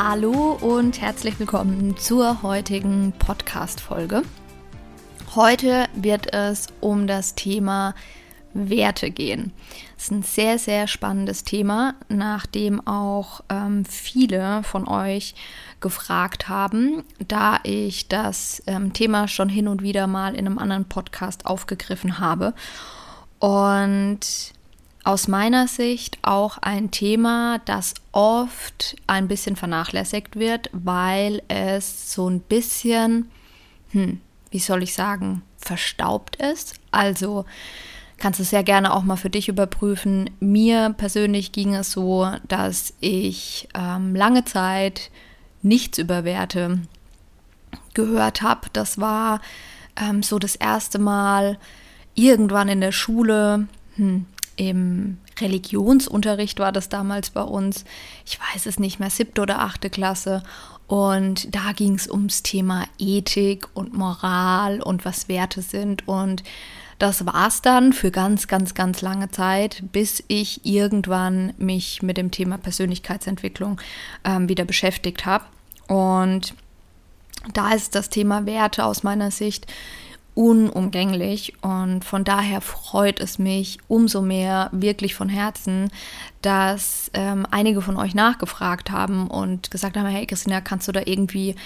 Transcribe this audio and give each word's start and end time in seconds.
Hallo 0.00 0.56
und 0.60 1.00
herzlich 1.00 1.40
willkommen 1.40 1.96
zur 1.96 2.44
heutigen 2.44 3.12
Podcast-Folge. 3.18 4.22
Heute 5.34 5.86
wird 5.92 6.32
es 6.32 6.68
um 6.80 7.08
das 7.08 7.34
Thema 7.34 7.96
Werte 8.54 9.10
gehen. 9.10 9.52
Das 9.96 10.04
ist 10.04 10.10
ein 10.12 10.22
sehr, 10.22 10.60
sehr 10.60 10.86
spannendes 10.86 11.42
Thema, 11.42 11.96
nachdem 12.08 12.86
auch 12.86 13.40
ähm, 13.48 13.84
viele 13.84 14.62
von 14.62 14.86
euch 14.86 15.34
gefragt 15.80 16.48
haben, 16.48 17.02
da 17.26 17.58
ich 17.64 18.06
das 18.06 18.62
ähm, 18.68 18.92
Thema 18.92 19.26
schon 19.26 19.48
hin 19.48 19.66
und 19.66 19.82
wieder 19.82 20.06
mal 20.06 20.36
in 20.36 20.46
einem 20.46 20.58
anderen 20.58 20.84
Podcast 20.84 21.44
aufgegriffen 21.44 22.20
habe. 22.20 22.54
Und 23.40 24.52
aus 25.08 25.26
meiner 25.26 25.68
Sicht 25.68 26.18
auch 26.20 26.58
ein 26.58 26.90
Thema, 26.90 27.60
das 27.64 27.94
oft 28.12 28.94
ein 29.06 29.26
bisschen 29.26 29.56
vernachlässigt 29.56 30.36
wird, 30.36 30.68
weil 30.74 31.40
es 31.48 32.12
so 32.12 32.28
ein 32.28 32.40
bisschen, 32.40 33.30
hm, 33.92 34.20
wie 34.50 34.58
soll 34.58 34.82
ich 34.82 34.92
sagen, 34.92 35.40
verstaubt 35.56 36.36
ist. 36.36 36.74
Also 36.90 37.46
kannst 38.18 38.38
du 38.38 38.44
sehr 38.44 38.62
gerne 38.62 38.92
auch 38.92 39.02
mal 39.02 39.16
für 39.16 39.30
dich 39.30 39.48
überprüfen. 39.48 40.28
Mir 40.40 40.94
persönlich 40.94 41.52
ging 41.52 41.74
es 41.74 41.90
so, 41.90 42.30
dass 42.46 42.92
ich 43.00 43.66
ähm, 43.72 44.14
lange 44.14 44.44
Zeit 44.44 45.10
nichts 45.62 45.96
über 45.96 46.24
Werte 46.24 46.80
gehört 47.94 48.42
habe. 48.42 48.68
Das 48.74 49.00
war 49.00 49.40
ähm, 49.96 50.22
so 50.22 50.38
das 50.38 50.54
erste 50.54 50.98
Mal 50.98 51.58
irgendwann 52.14 52.68
in 52.68 52.82
der 52.82 52.92
Schule, 52.92 53.68
hm, 53.96 54.26
im 54.58 55.18
Religionsunterricht 55.40 56.58
war 56.58 56.72
das 56.72 56.88
damals 56.88 57.30
bei 57.30 57.42
uns. 57.42 57.84
Ich 58.26 58.38
weiß 58.40 58.66
es 58.66 58.78
nicht 58.78 58.98
mehr, 58.98 59.08
siebte 59.08 59.40
oder 59.40 59.60
achte 59.60 59.88
Klasse. 59.88 60.42
Und 60.88 61.54
da 61.54 61.72
ging 61.72 61.94
es 61.94 62.10
ums 62.10 62.42
Thema 62.42 62.86
Ethik 62.98 63.68
und 63.74 63.94
Moral 63.94 64.82
und 64.82 65.04
was 65.04 65.28
Werte 65.28 65.62
sind. 65.62 66.08
Und 66.08 66.42
das 66.98 67.24
war 67.24 67.46
es 67.46 67.62
dann 67.62 67.92
für 67.92 68.10
ganz, 68.10 68.48
ganz, 68.48 68.74
ganz 68.74 69.00
lange 69.00 69.30
Zeit, 69.30 69.84
bis 69.92 70.24
ich 70.26 70.66
irgendwann 70.66 71.54
mich 71.56 72.02
mit 72.02 72.16
dem 72.16 72.32
Thema 72.32 72.58
Persönlichkeitsentwicklung 72.58 73.80
ähm, 74.24 74.48
wieder 74.48 74.64
beschäftigt 74.64 75.24
habe. 75.24 75.44
Und 75.86 76.54
da 77.54 77.72
ist 77.72 77.94
das 77.94 78.08
Thema 78.08 78.44
Werte 78.44 78.84
aus 78.84 79.04
meiner 79.04 79.30
Sicht 79.30 79.68
unumgänglich 80.38 81.54
und 81.62 82.04
von 82.04 82.22
daher 82.22 82.60
freut 82.60 83.18
es 83.18 83.40
mich 83.40 83.78
umso 83.88 84.22
mehr 84.22 84.68
wirklich 84.70 85.16
von 85.16 85.28
Herzen, 85.28 85.90
dass 86.42 87.10
ähm, 87.12 87.44
einige 87.50 87.82
von 87.82 87.96
euch 87.96 88.14
nachgefragt 88.14 88.92
haben 88.92 89.26
und 89.26 89.72
gesagt 89.72 89.96
haben, 89.96 90.06
hey 90.06 90.26
Christina, 90.26 90.60
kannst 90.60 90.86
du 90.86 90.92
da 90.92 91.00
irgendwie, 91.04 91.56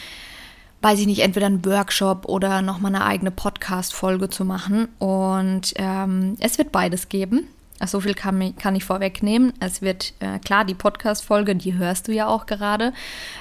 weiß 0.81 1.01
ich 1.01 1.07
nicht, 1.07 1.19
entweder 1.21 1.49
einen 1.49 1.63
Workshop 1.67 2.25
oder 2.25 2.63
nochmal 2.63 2.95
eine 2.95 3.05
eigene 3.05 3.31
Podcast-Folge 3.31 4.31
zu 4.31 4.47
machen 4.47 4.89
und 4.99 5.75
ähm, 5.77 6.37
es 6.41 6.57
wird 6.57 6.73
beides 6.73 7.11
geben. 7.11 7.49
So 7.87 8.01
viel 8.01 8.15
kann, 8.15 8.57
kann 8.57 8.77
ich 8.77 8.85
vorwegnehmen. 8.85 9.53
Es 9.61 9.83
wird 9.83 10.15
äh, 10.21 10.39
klar 10.39 10.65
die 10.65 10.75
Podcast-Folge, 10.75 11.57
die 11.57 11.75
hörst 11.75 12.09
du 12.09 12.13
ja 12.13 12.27
auch 12.27 12.47
gerade, 12.47 12.93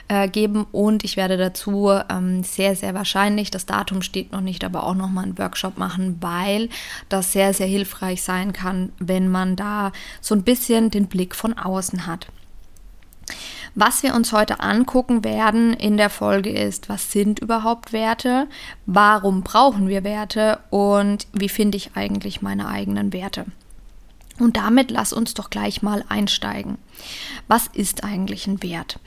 äh, 0.07 0.27
geben. 0.27 0.65
Und 0.71 1.03
ich 1.03 1.17
werde 1.17 1.37
dazu 1.37 1.91
ähm, 2.09 2.43
sehr, 2.43 2.75
sehr 2.75 2.93
wahrscheinlich, 2.93 3.51
das 3.51 3.65
Datum 3.65 4.01
steht 4.01 4.31
noch 4.31 4.41
nicht, 4.41 4.63
aber 4.63 4.83
auch 4.83 4.95
nochmal 4.95 5.25
einen 5.25 5.37
Workshop 5.37 5.77
machen, 5.77 6.17
weil 6.21 6.69
das 7.09 7.31
sehr, 7.31 7.53
sehr 7.53 7.67
hilfreich 7.67 8.23
sein 8.23 8.53
kann, 8.53 8.91
wenn 8.99 9.27
man 9.27 9.55
da 9.55 9.91
so 10.21 10.35
ein 10.35 10.43
bisschen 10.43 10.91
den 10.91 11.07
Blick 11.07 11.35
von 11.35 11.57
außen 11.57 12.07
hat. 12.07 12.27
Was 13.75 14.03
wir 14.03 14.15
uns 14.15 14.33
heute 14.33 14.59
angucken 14.59 15.23
werden 15.23 15.73
in 15.73 15.95
der 15.95 16.09
Folge 16.09 16.49
ist, 16.49 16.89
was 16.89 17.11
sind 17.11 17.39
überhaupt 17.39 17.93
Werte, 17.93 18.47
warum 18.85 19.43
brauchen 19.43 19.87
wir 19.87 20.03
Werte 20.03 20.59
und 20.69 21.27
wie 21.31 21.47
finde 21.47 21.77
ich 21.77 21.95
eigentlich 21.95 22.41
meine 22.41 22.67
eigenen 22.67 23.13
Werte. 23.13 23.45
Und 24.41 24.57
damit 24.57 24.89
lass 24.89 25.13
uns 25.13 25.35
doch 25.35 25.51
gleich 25.51 25.83
mal 25.83 26.03
einsteigen. 26.09 26.79
Was 27.47 27.67
ist 27.67 28.03
eigentlich 28.03 28.47
ein 28.47 28.63
Wert? 28.63 28.99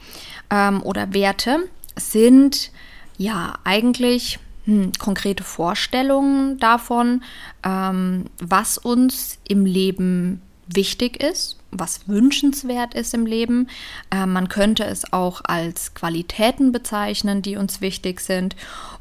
Ähm, 0.48 0.80
oder 0.80 1.12
Werte 1.12 1.68
sind 1.96 2.70
ja 3.18 3.54
eigentlich 3.64 4.38
hm, 4.64 4.92
konkrete 5.00 5.42
Vorstellungen 5.42 6.60
davon, 6.60 7.24
ähm, 7.64 8.26
was 8.40 8.78
uns 8.78 9.38
im 9.48 9.66
Leben 9.66 10.40
wichtig 10.68 11.20
ist, 11.20 11.58
was 11.72 12.06
wünschenswert 12.08 12.94
ist 12.94 13.12
im 13.12 13.26
Leben. 13.26 13.66
Äh, 14.12 14.26
man 14.26 14.48
könnte 14.48 14.84
es 14.84 15.12
auch 15.12 15.40
als 15.42 15.94
Qualitäten 15.94 16.70
bezeichnen, 16.70 17.42
die 17.42 17.56
uns 17.56 17.80
wichtig 17.80 18.20
sind. 18.20 18.54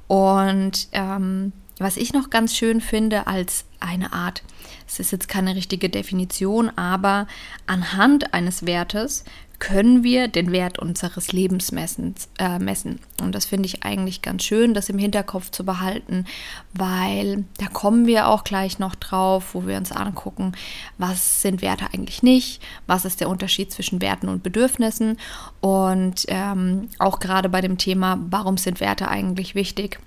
Und 0.08 0.88
ähm, 0.94 1.54
was 1.84 1.98
ich 1.98 2.14
noch 2.14 2.30
ganz 2.30 2.56
schön 2.56 2.82
finde 2.82 3.28
als 3.28 3.66
eine 3.80 4.14
Art 4.14 4.44
es 4.88 5.00
ist 5.00 5.12
jetzt 5.12 5.28
keine 5.28 5.56
richtige 5.56 5.90
Definition, 5.90 6.70
aber 6.76 7.28
anhand 7.68 8.34
eines 8.34 8.66
Wertes 8.66 9.24
können 9.60 10.04
wir 10.04 10.28
den 10.28 10.52
Wert 10.52 10.78
unseres 10.78 11.32
Lebens 11.32 11.72
messen. 11.72 12.16
Äh, 12.38 12.60
messen. 12.60 13.00
Und 13.22 13.34
das 13.34 13.46
finde 13.46 13.66
ich 13.66 13.84
eigentlich 13.84 14.22
ganz 14.22 14.44
schön, 14.44 14.74
das 14.74 14.90
im 14.90 14.98
Hinterkopf 14.98 15.52
zu 15.52 15.64
behalten, 15.64 16.26
weil 16.74 17.46
da 17.60 17.68
kommen 17.68 18.06
wir 18.06 18.28
auch 18.28 18.44
gleich 18.44 18.78
noch 18.78 18.94
drauf, 18.96 19.54
wo 19.54 19.66
wir 19.66 19.78
uns 19.78 19.94
angucken, 19.94 20.52
was 20.98 21.42
sind 21.42 21.62
Werte 21.62 21.88
eigentlich 21.94 22.24
nicht, 22.24 22.62
was 22.88 23.06
ist 23.06 23.22
der 23.22 23.30
Unterschied 23.30 23.72
zwischen 23.72 24.02
Werten 24.02 24.28
und 24.28 24.44
Bedürfnissen 24.44 25.18
und 25.62 26.26
ähm, 26.28 26.90
auch 27.00 27.20
gerade 27.20 27.48
bei 27.48 27.62
dem 27.62 27.78
Thema, 27.78 28.20
warum 28.30 28.58
sind 28.58 28.82
Werte 28.82 29.08
eigentlich 29.08 29.56
wichtig. 29.56 30.00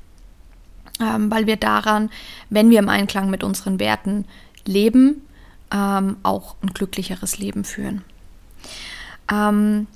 Ähm, 1.01 1.31
weil 1.31 1.47
wir 1.47 1.57
daran, 1.57 2.11
wenn 2.49 2.71
wir 2.71 2.79
im 2.79 2.89
Einklang 2.89 3.29
mit 3.29 3.45
unseren 3.45 3.79
Werten 3.79 4.25
leben, 4.65 5.23
ähm, 5.71 6.17
auch 6.23 6.57
ein 6.63 6.69
glücklicheres 6.69 7.39
Leben 7.39 7.65
führen. 7.65 8.03
Ähm, 9.31 9.87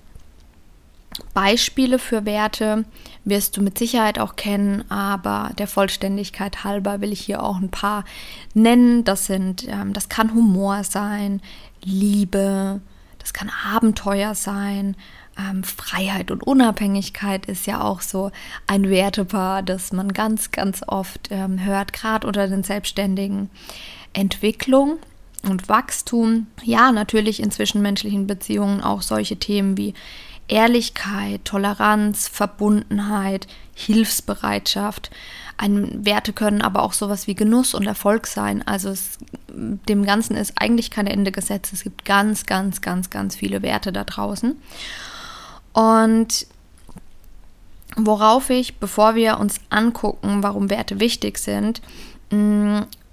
Beispiele 1.35 1.99
für 1.99 2.25
Werte 2.25 2.85
wirst 3.25 3.57
du 3.57 3.63
mit 3.63 3.79
Sicherheit 3.79 4.19
auch 4.19 4.37
kennen, 4.37 4.91
aber 4.91 5.51
der 5.59 5.67
Vollständigkeit 5.67 6.65
halber 6.65 7.01
will 7.01 7.13
ich 7.13 7.21
hier 7.21 7.43
auch 7.43 7.57
ein 7.57 7.71
paar 7.71 8.05
nennen. 8.55 9.05
Das 9.05 9.27
sind, 9.27 9.67
ähm, 9.69 9.93
das 9.93 10.09
kann 10.09 10.35
Humor 10.35 10.85
sein, 10.85 11.41
Liebe, 11.83 12.81
das 13.19 13.33
kann 13.33 13.51
Abenteuer 13.75 14.35
sein, 14.35 14.97
ähm, 15.41 15.65
Freiheit 15.65 16.31
und 16.31 16.43
Unabhängigkeit 16.43 17.47
ist 17.47 17.67
ja 17.67 17.81
auch 17.83 18.01
so 18.01 18.31
ein 18.67 18.91
Wertepaar, 18.91 19.63
das 19.63 19.93
man 19.93 20.13
ganz, 20.13 20.51
ganz 20.51 20.83
oft 20.87 21.29
ähm, 21.31 21.65
hört, 21.65 21.93
gerade 21.93 22.27
unter 22.27 22.47
den 22.49 22.63
Selbstständigen. 22.63 23.51
Entwicklung 24.13 24.99
und 25.43 25.69
Wachstum. 25.69 26.49
Ja, 26.63 26.93
natürlich 26.93 27.41
in 27.41 27.51
zwischenmenschlichen 27.51 28.27
Beziehungen 28.27 28.83
auch 28.83 29.03
solche 29.03 29.37
Themen 29.37 29.77
wie 29.77 29.95
Ehrlichkeit, 30.49 31.45
Toleranz, 31.45 32.27
Verbundenheit, 32.29 33.47
Hilfsbereitschaft. 33.75 35.11
Ein, 35.57 36.05
Werte 36.05 36.33
können 36.33 36.61
aber 36.61 36.83
auch 36.83 36.93
sowas 36.93 37.27
wie 37.27 37.35
Genuss 37.35 37.75
und 37.75 37.87
Erfolg 37.87 38.27
sein. 38.27 38.67
Also 38.67 38.89
es, 38.89 39.19
dem 39.49 40.05
Ganzen 40.05 40.37
ist 40.37 40.55
eigentlich 40.57 40.91
kein 40.91 41.07
Ende 41.07 41.31
gesetzt. 41.31 41.73
Es 41.73 41.85
gibt 41.85 42.05
ganz, 42.05 42.47
ganz, 42.47 42.81
ganz, 42.81 43.11
ganz 43.11 43.37
viele 43.37 43.63
Werte 43.63 43.93
da 43.93 44.03
draußen. 44.03 44.57
Und 45.73 46.47
worauf 47.97 48.51
ich, 48.51 48.79
bevor 48.79 49.15
wir 49.15 49.39
uns 49.39 49.61
angucken, 49.71 50.43
warum 50.43 50.71
Werte 50.71 51.01
wichtig 51.01 51.39
sind, 51.39 51.81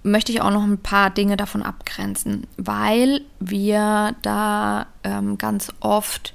möchte 0.04 0.32
ich 0.32 0.42
auch 0.42 0.52
noch 0.52 0.64
ein 0.64 0.78
paar 0.78 1.10
Dinge 1.10 1.38
davon 1.38 1.64
abgrenzen, 1.64 2.48
weil 2.58 3.22
wir 3.40 4.16
da 4.22 4.88
ähm, 5.04 5.38
ganz 5.38 5.72
oft, 5.80 6.34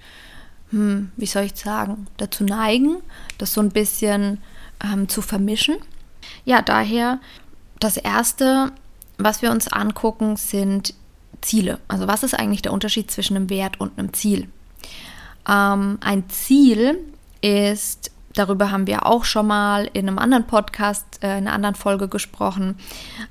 hm, 0.71 1.11
wie 1.17 1.27
soll 1.27 1.45
ich 1.45 1.57
sagen, 1.57 2.07
dazu 2.17 2.45
neigen, 2.45 2.97
das 3.39 3.55
so 3.55 3.61
ein 3.61 3.71
bisschen 3.71 4.39
ähm, 4.85 5.09
zu 5.09 5.23
vermischen. 5.23 5.77
Ja, 6.45 6.63
daher 6.63 7.21
das 7.81 7.97
Erste, 7.97 8.73
was 9.19 9.43
wir 9.43 9.51
uns 9.51 9.69
angucken, 9.69 10.37
sind 10.37 10.95
Ziele. 11.41 11.79
Also 11.89 12.07
was 12.07 12.23
ist 12.23 12.35
eigentlich 12.35 12.63
der 12.63 12.73
Unterschied 12.73 13.11
zwischen 13.11 13.37
einem 13.37 13.51
Wert 13.51 13.81
und 13.81 13.99
einem 13.99 14.13
Ziel? 14.13 14.49
Ähm, 15.49 15.99
ein 16.01 16.29
Ziel 16.29 16.99
ist, 17.41 18.11
darüber 18.35 18.71
haben 18.71 18.87
wir 18.87 19.07
auch 19.07 19.25
schon 19.25 19.47
mal 19.47 19.89
in 19.93 20.09
einem 20.09 20.19
anderen 20.19 20.47
Podcast, 20.47 21.23
äh, 21.23 21.39
in 21.39 21.47
einer 21.47 21.53
anderen 21.53 21.75
Folge 21.75 22.09
gesprochen, 22.09 22.77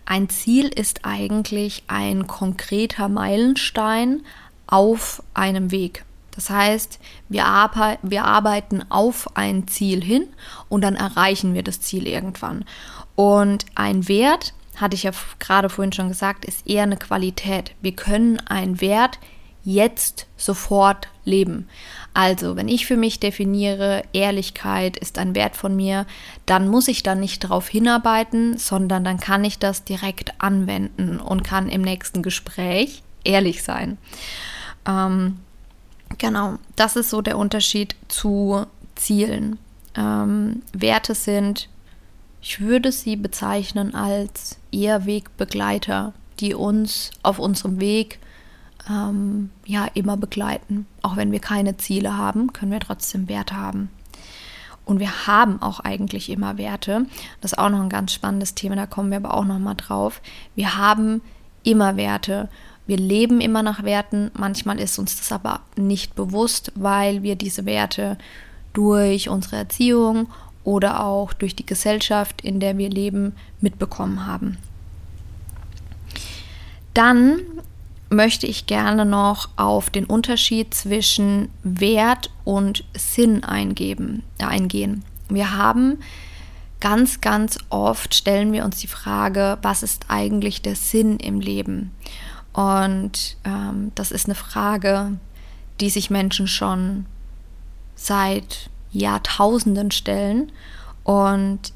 ein 0.05 0.29
Ziel 0.29 0.67
ist 0.67 1.01
eigentlich 1.03 1.83
ein 1.87 2.27
konkreter 2.27 3.09
Meilenstein 3.09 4.23
auf 4.67 5.23
einem 5.33 5.71
Weg. 5.71 6.05
Das 6.31 6.49
heißt, 6.49 6.99
wir, 7.27 7.45
arbe 7.45 7.97
wir 8.03 8.23
arbeiten 8.23 8.83
auf 8.89 9.35
ein 9.35 9.67
Ziel 9.67 10.01
hin 10.03 10.27
und 10.69 10.81
dann 10.81 10.95
erreichen 10.95 11.53
wir 11.53 11.63
das 11.63 11.81
Ziel 11.81 12.07
irgendwann. 12.07 12.63
Und 13.15 13.65
ein 13.75 14.07
Wert, 14.07 14.53
hatte 14.77 14.95
ich 14.95 15.03
ja 15.03 15.11
gerade 15.39 15.69
vorhin 15.69 15.91
schon 15.91 16.07
gesagt, 16.07 16.45
ist 16.45 16.67
eher 16.67 16.83
eine 16.83 16.97
Qualität. 16.97 17.73
Wir 17.81 17.95
können 17.95 18.39
einen 18.47 18.81
Wert 18.81 19.19
jetzt 19.63 20.27
sofort 20.37 21.07
leben. 21.23 21.67
Also, 22.13 22.55
wenn 22.55 22.67
ich 22.67 22.85
für 22.85 22.97
mich 22.97 23.19
definiere, 23.19 24.03
Ehrlichkeit 24.11 24.97
ist 24.97 25.17
ein 25.17 25.33
Wert 25.33 25.55
von 25.55 25.75
mir, 25.75 26.05
dann 26.45 26.67
muss 26.67 26.87
ich 26.87 27.03
dann 27.03 27.19
nicht 27.19 27.43
darauf 27.43 27.69
hinarbeiten, 27.69 28.57
sondern 28.57 29.03
dann 29.03 29.19
kann 29.19 29.45
ich 29.45 29.59
das 29.59 29.83
direkt 29.83 30.33
anwenden 30.41 31.19
und 31.19 31.43
kann 31.43 31.69
im 31.69 31.81
nächsten 31.81 32.21
Gespräch 32.21 33.03
ehrlich 33.23 33.63
sein. 33.63 33.97
Ähm, 34.85 35.39
genau, 36.17 36.57
das 36.75 36.95
ist 36.95 37.09
so 37.09 37.21
der 37.21 37.37
Unterschied 37.37 37.95
zu 38.09 38.65
Zielen. 38.95 39.57
Ähm, 39.95 40.63
Werte 40.73 41.15
sind, 41.15 41.69
ich 42.41 42.59
würde 42.59 42.91
sie 42.91 43.15
bezeichnen 43.15 43.95
als 43.95 44.57
eher 44.71 45.05
Wegbegleiter, 45.05 46.13
die 46.39 46.55
uns 46.55 47.11
auf 47.23 47.39
unserem 47.39 47.79
Weg 47.79 48.19
ähm, 48.89 49.49
ja 49.65 49.87
immer 49.93 50.17
begleiten. 50.17 50.85
Auch 51.01 51.15
wenn 51.15 51.31
wir 51.31 51.39
keine 51.39 51.77
Ziele 51.77 52.17
haben, 52.17 52.53
können 52.53 52.71
wir 52.71 52.79
trotzdem 52.79 53.29
Werte 53.29 53.55
haben. 53.55 53.89
Und 54.85 54.99
wir 54.99 55.27
haben 55.27 55.61
auch 55.61 55.79
eigentlich 55.79 56.29
immer 56.29 56.57
Werte. 56.57 57.05
Das 57.39 57.53
ist 57.53 57.57
auch 57.57 57.69
noch 57.69 57.81
ein 57.81 57.89
ganz 57.89 58.13
spannendes 58.13 58.55
Thema, 58.55 58.75
da 58.75 58.85
kommen 58.85 59.11
wir 59.11 59.17
aber 59.17 59.33
auch 59.33 59.45
noch 59.45 59.59
mal 59.59 59.75
drauf. 59.75 60.21
Wir 60.55 60.77
haben 60.77 61.21
immer 61.63 61.97
Werte. 61.97 62.49
Wir 62.87 62.97
leben 62.97 63.41
immer 63.41 63.63
nach 63.63 63.83
Werten. 63.83 64.31
Manchmal 64.33 64.79
ist 64.79 64.97
uns 64.99 65.17
das 65.17 65.31
aber 65.31 65.61
nicht 65.75 66.15
bewusst, 66.15 66.71
weil 66.75 67.23
wir 67.23 67.35
diese 67.35 67.65
Werte 67.65 68.17
durch 68.73 69.29
unsere 69.29 69.57
Erziehung 69.57 70.27
oder 70.63 71.05
auch 71.05 71.33
durch 71.33 71.55
die 71.55 71.65
Gesellschaft, 71.65 72.41
in 72.41 72.59
der 72.59 72.77
wir 72.77 72.89
leben, 72.89 73.35
mitbekommen 73.59 74.25
haben. 74.25 74.57
Dann 76.93 77.39
möchte 78.11 78.45
ich 78.45 78.67
gerne 78.67 79.05
noch 79.05 79.49
auf 79.55 79.89
den 79.89 80.05
Unterschied 80.05 80.73
zwischen 80.73 81.49
Wert 81.63 82.29
und 82.43 82.83
Sinn 82.93 83.43
eingeben, 83.43 84.23
äh, 84.37 84.43
eingehen. 84.43 85.03
Wir 85.29 85.55
haben 85.55 85.97
ganz, 86.81 87.21
ganz 87.21 87.57
oft 87.69 88.13
stellen 88.13 88.51
wir 88.51 88.65
uns 88.65 88.79
die 88.79 88.87
Frage, 88.87 89.57
was 89.61 89.81
ist 89.81 90.07
eigentlich 90.09 90.61
der 90.61 90.75
Sinn 90.75 91.17
im 91.17 91.39
Leben? 91.39 91.91
Und 92.51 93.37
ähm, 93.45 93.93
das 93.95 94.11
ist 94.11 94.25
eine 94.25 94.35
Frage, 94.35 95.17
die 95.79 95.89
sich 95.89 96.09
Menschen 96.09 96.47
schon 96.47 97.05
seit 97.95 98.69
Jahrtausenden 98.91 99.89
stellen. 99.89 100.51
Und 101.05 101.71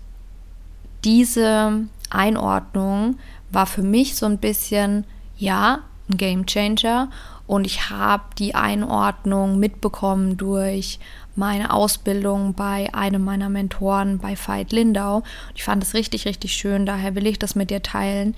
diese 1.05 1.85
Einordnung 2.09 3.19
war 3.51 3.67
für 3.67 3.83
mich 3.83 4.17
so 4.17 4.25
ein 4.25 4.39
bisschen, 4.39 5.05
ja, 5.37 5.79
ein 6.09 6.17
Game 6.17 6.45
Changer 6.45 7.09
und 7.47 7.65
ich 7.65 7.89
habe 7.89 8.23
die 8.37 8.55
Einordnung 8.55 9.59
mitbekommen 9.59 10.37
durch 10.37 10.99
meine 11.35 11.73
Ausbildung 11.73 12.53
bei 12.53 12.93
einem 12.93 13.23
meiner 13.23 13.49
Mentoren 13.49 14.19
bei 14.19 14.37
Veit 14.37 14.71
Lindau. 14.71 15.23
Ich 15.53 15.63
fand 15.63 15.83
es 15.83 15.93
richtig, 15.93 16.25
richtig 16.25 16.53
schön, 16.53 16.85
daher 16.85 17.15
will 17.15 17.27
ich 17.27 17.39
das 17.39 17.55
mit 17.55 17.69
dir 17.69 17.83
teilen. 17.83 18.35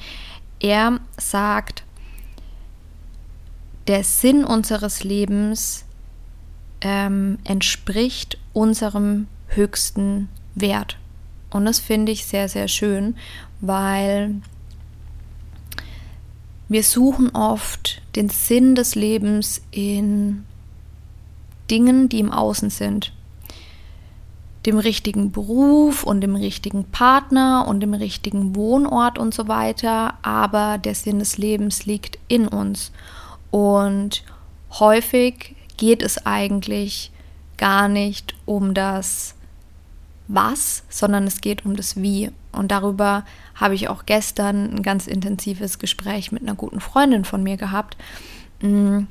Er 0.60 1.00
sagt, 1.18 1.84
der 3.88 4.04
Sinn 4.04 4.44
unseres 4.44 5.04
Lebens 5.04 5.86
ähm, 6.82 7.40
entspricht 7.44 8.38
unserem 8.54 9.28
höchsten 9.48 10.30
Wert. 10.56 10.98
Und 11.50 11.66
das 11.66 11.80
finde 11.80 12.12
ich 12.12 12.26
sehr, 12.26 12.50
sehr 12.50 12.68
schön, 12.68 13.16
weil 13.62 14.42
wir 16.70 16.84
suchen 16.84 17.30
oft 17.34 18.02
den 18.16 18.30
Sinn 18.30 18.76
des 18.76 18.96
Lebens 18.96 19.62
in 19.72 20.46
Dingen, 21.70 22.10
die 22.10 22.20
im 22.20 22.32
Außen 22.32 22.70
sind. 22.70 23.14
Dem 24.66 24.78
richtigen 24.78 25.32
Beruf 25.32 26.04
und 26.04 26.20
dem 26.22 26.36
richtigen 26.36 26.84
Partner 26.86 27.66
und 27.68 27.80
dem 27.80 27.94
richtigen 27.94 28.56
Wohnort 28.56 29.18
und 29.18 29.34
so 29.34 29.48
weiter. 29.48 30.16
Aber 30.24 30.78
der 30.78 30.94
Sinn 30.94 31.20
des 31.20 31.38
Lebens 31.38 31.86
liegt 31.86 32.20
in 32.28 32.48
uns. 32.48 32.92
Und 33.50 34.24
häufig 34.72 35.56
geht 35.78 36.02
es 36.02 36.26
eigentlich 36.26 37.12
gar 37.56 37.88
nicht 37.88 38.36
um 38.46 38.74
das 38.74 39.36
Was, 40.28 40.84
sondern 40.90 41.26
es 41.26 41.40
geht 41.40 41.66
um 41.66 41.78
das 41.78 41.96
Wie. 42.02 42.32
Und 42.58 42.72
darüber 42.72 43.24
habe 43.56 43.76
ich 43.76 43.88
auch 43.90 44.06
gestern 44.06 44.76
ein 44.76 44.84
ganz 44.84 45.08
intensives 45.08 45.80
Gespräch 45.80 46.32
mit 46.32 46.44
einer 46.44 46.56
guten 46.56 46.80
Freundin 46.80 47.26
von 47.26 47.44
mir 47.44 47.58
gehabt, 47.58 47.98
mm, 48.62 49.02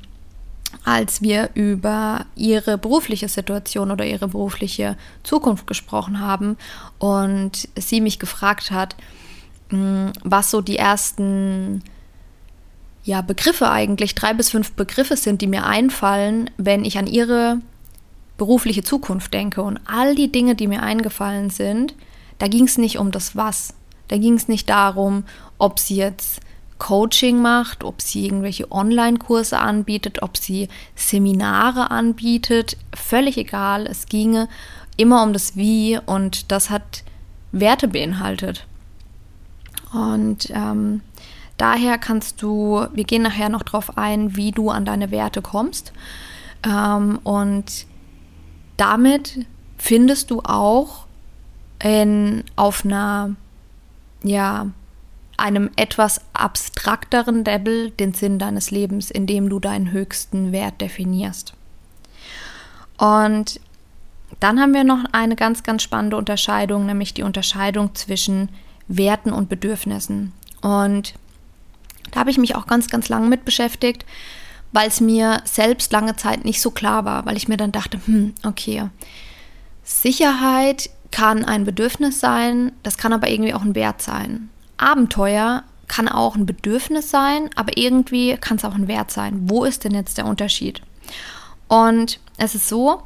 als 0.83 1.21
wir 1.21 1.49
über 1.53 2.25
ihre 2.35 2.77
berufliche 2.77 3.29
Situation 3.29 3.89
oder 3.89 4.05
ihre 4.05 4.27
berufliche 4.27 4.97
Zukunft 5.23 5.65
gesprochen 5.65 6.19
haben 6.19 6.57
und 6.99 7.69
sie 7.77 8.01
mich 8.01 8.19
gefragt 8.19 8.71
hat, 8.71 8.95
mm, 9.69 10.07
was 10.23 10.51
so 10.51 10.61
die 10.61 10.77
ersten 10.77 11.83
ja, 13.03 13.21
Begriffe 13.21 13.71
eigentlich, 13.71 14.15
drei 14.15 14.33
bis 14.33 14.49
fünf 14.49 14.73
Begriffe 14.73 15.15
sind, 15.15 15.41
die 15.41 15.47
mir 15.47 15.65
einfallen, 15.65 16.49
wenn 16.57 16.83
ich 16.83 16.97
an 16.97 17.07
ihre 17.07 17.59
berufliche 18.37 18.83
Zukunft 18.83 19.33
denke. 19.33 19.61
Und 19.61 19.79
all 19.85 20.13
die 20.13 20.31
Dinge, 20.31 20.55
die 20.55 20.67
mir 20.67 20.83
eingefallen 20.83 21.49
sind, 21.49 21.95
da 22.39 22.47
ging 22.47 22.65
es 22.65 22.77
nicht 22.77 22.97
um 22.97 23.11
das 23.11 23.35
Was. 23.35 23.73
Da 24.07 24.17
ging 24.17 24.35
es 24.35 24.47
nicht 24.47 24.69
darum, 24.69 25.23
ob 25.57 25.79
sie 25.79 25.95
jetzt 25.95 26.41
Coaching 26.77 27.41
macht, 27.41 27.83
ob 27.83 28.01
sie 28.01 28.25
irgendwelche 28.25 28.71
Online-Kurse 28.71 29.59
anbietet, 29.59 30.21
ob 30.21 30.37
sie 30.37 30.69
Seminare 30.95 31.91
anbietet. 31.91 32.77
Völlig 32.95 33.37
egal. 33.37 33.87
Es 33.87 34.05
ginge 34.05 34.47
immer 34.95 35.23
um 35.23 35.33
das 35.33 35.55
Wie 35.55 35.99
und 36.05 36.51
das 36.51 36.69
hat 36.69 37.03
Werte 37.51 37.87
beinhaltet. 37.87 38.67
Und 39.91 40.49
ähm, 40.51 41.01
daher 41.57 41.97
kannst 41.97 42.41
du, 42.41 42.85
wir 42.93 43.03
gehen 43.03 43.23
nachher 43.23 43.49
noch 43.49 43.63
darauf 43.63 43.97
ein, 43.97 44.35
wie 44.35 44.51
du 44.51 44.69
an 44.69 44.85
deine 44.85 45.11
Werte 45.11 45.41
kommst. 45.41 45.93
Ähm, 46.63 47.19
und 47.23 47.85
damit 48.75 49.45
findest 49.77 50.29
du 50.29 50.41
auch 50.41 51.06
in, 51.81 52.43
auf 52.55 52.85
einer, 52.85 53.35
ja, 54.23 54.67
einem 55.37 55.69
etwas 55.75 56.21
abstrakteren 56.33 57.45
Level 57.45 57.91
den 57.91 58.13
Sinn 58.13 58.39
deines 58.39 58.71
Lebens, 58.71 59.11
indem 59.11 59.49
du 59.49 59.59
deinen 59.59 59.91
höchsten 59.91 60.51
Wert 60.51 60.81
definierst. 60.81 61.53
Und 62.97 63.59
dann 64.39 64.59
haben 64.59 64.73
wir 64.73 64.83
noch 64.83 65.05
eine 65.11 65.35
ganz, 65.35 65.63
ganz 65.63 65.83
spannende 65.83 66.17
Unterscheidung, 66.17 66.85
nämlich 66.85 67.13
die 67.13 67.23
Unterscheidung 67.23 67.93
zwischen 67.95 68.49
Werten 68.87 69.31
und 69.31 69.49
Bedürfnissen. 69.49 70.33
Und 70.61 71.13
da 72.11 72.21
habe 72.21 72.31
ich 72.31 72.37
mich 72.37 72.55
auch 72.55 72.67
ganz, 72.67 72.89
ganz 72.89 73.09
lange 73.09 73.27
mit 73.27 73.45
beschäftigt, 73.45 74.05
weil 74.71 74.87
es 74.87 74.99
mir 74.99 75.41
selbst 75.45 75.91
lange 75.91 76.15
Zeit 76.15 76.45
nicht 76.45 76.61
so 76.61 76.71
klar 76.71 77.05
war, 77.05 77.25
weil 77.25 77.37
ich 77.37 77.47
mir 77.47 77.57
dann 77.57 77.71
dachte, 77.71 77.99
hm, 78.05 78.33
okay, 78.43 78.89
Sicherheit 79.83 80.89
kann 81.11 81.45
ein 81.45 81.65
Bedürfnis 81.65 82.19
sein, 82.19 82.71
das 82.83 82.97
kann 82.97 83.13
aber 83.13 83.29
irgendwie 83.29 83.53
auch 83.53 83.61
ein 83.61 83.75
Wert 83.75 84.01
sein. 84.01 84.49
Abenteuer 84.77 85.63
kann 85.87 86.07
auch 86.07 86.35
ein 86.35 86.45
Bedürfnis 86.45 87.09
sein, 87.09 87.49
aber 87.55 87.77
irgendwie 87.77 88.37
kann 88.37 88.57
es 88.57 88.65
auch 88.65 88.75
ein 88.75 88.87
Wert 88.87 89.11
sein. 89.11 89.49
Wo 89.49 89.63
ist 89.63 89.83
denn 89.83 89.93
jetzt 89.93 90.17
der 90.17 90.25
Unterschied? 90.25 90.81
Und 91.67 92.19
es 92.37 92.55
ist 92.55 92.67
so, 92.67 93.03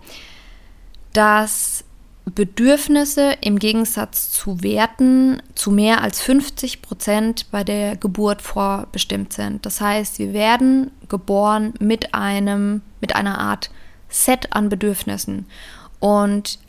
dass 1.14 1.84
Bedürfnisse 2.26 3.36
im 3.42 3.60
Gegensatz 3.60 4.32
zu 4.32 4.62
Werten 4.62 5.42
zu 5.56 5.72
mehr 5.72 6.02
als 6.02 6.22
50 6.22 6.82
Prozent 6.82 7.52
bei 7.52 7.64
der 7.64 7.96
Geburt 7.96 8.42
vorbestimmt 8.42 9.34
sind. 9.34 9.66
Das 9.66 9.82
heißt, 9.82 10.20
wir 10.20 10.34
werden 10.34 10.92
geboren 11.10 11.74
mit 11.80 12.14
einem, 12.14 12.82
mit 13.00 13.16
einer 13.16 13.40
Art 13.40 13.72
Set 14.08 14.54
an 14.54 14.70
Bedürfnissen. 14.70 15.48
Und 16.00 16.60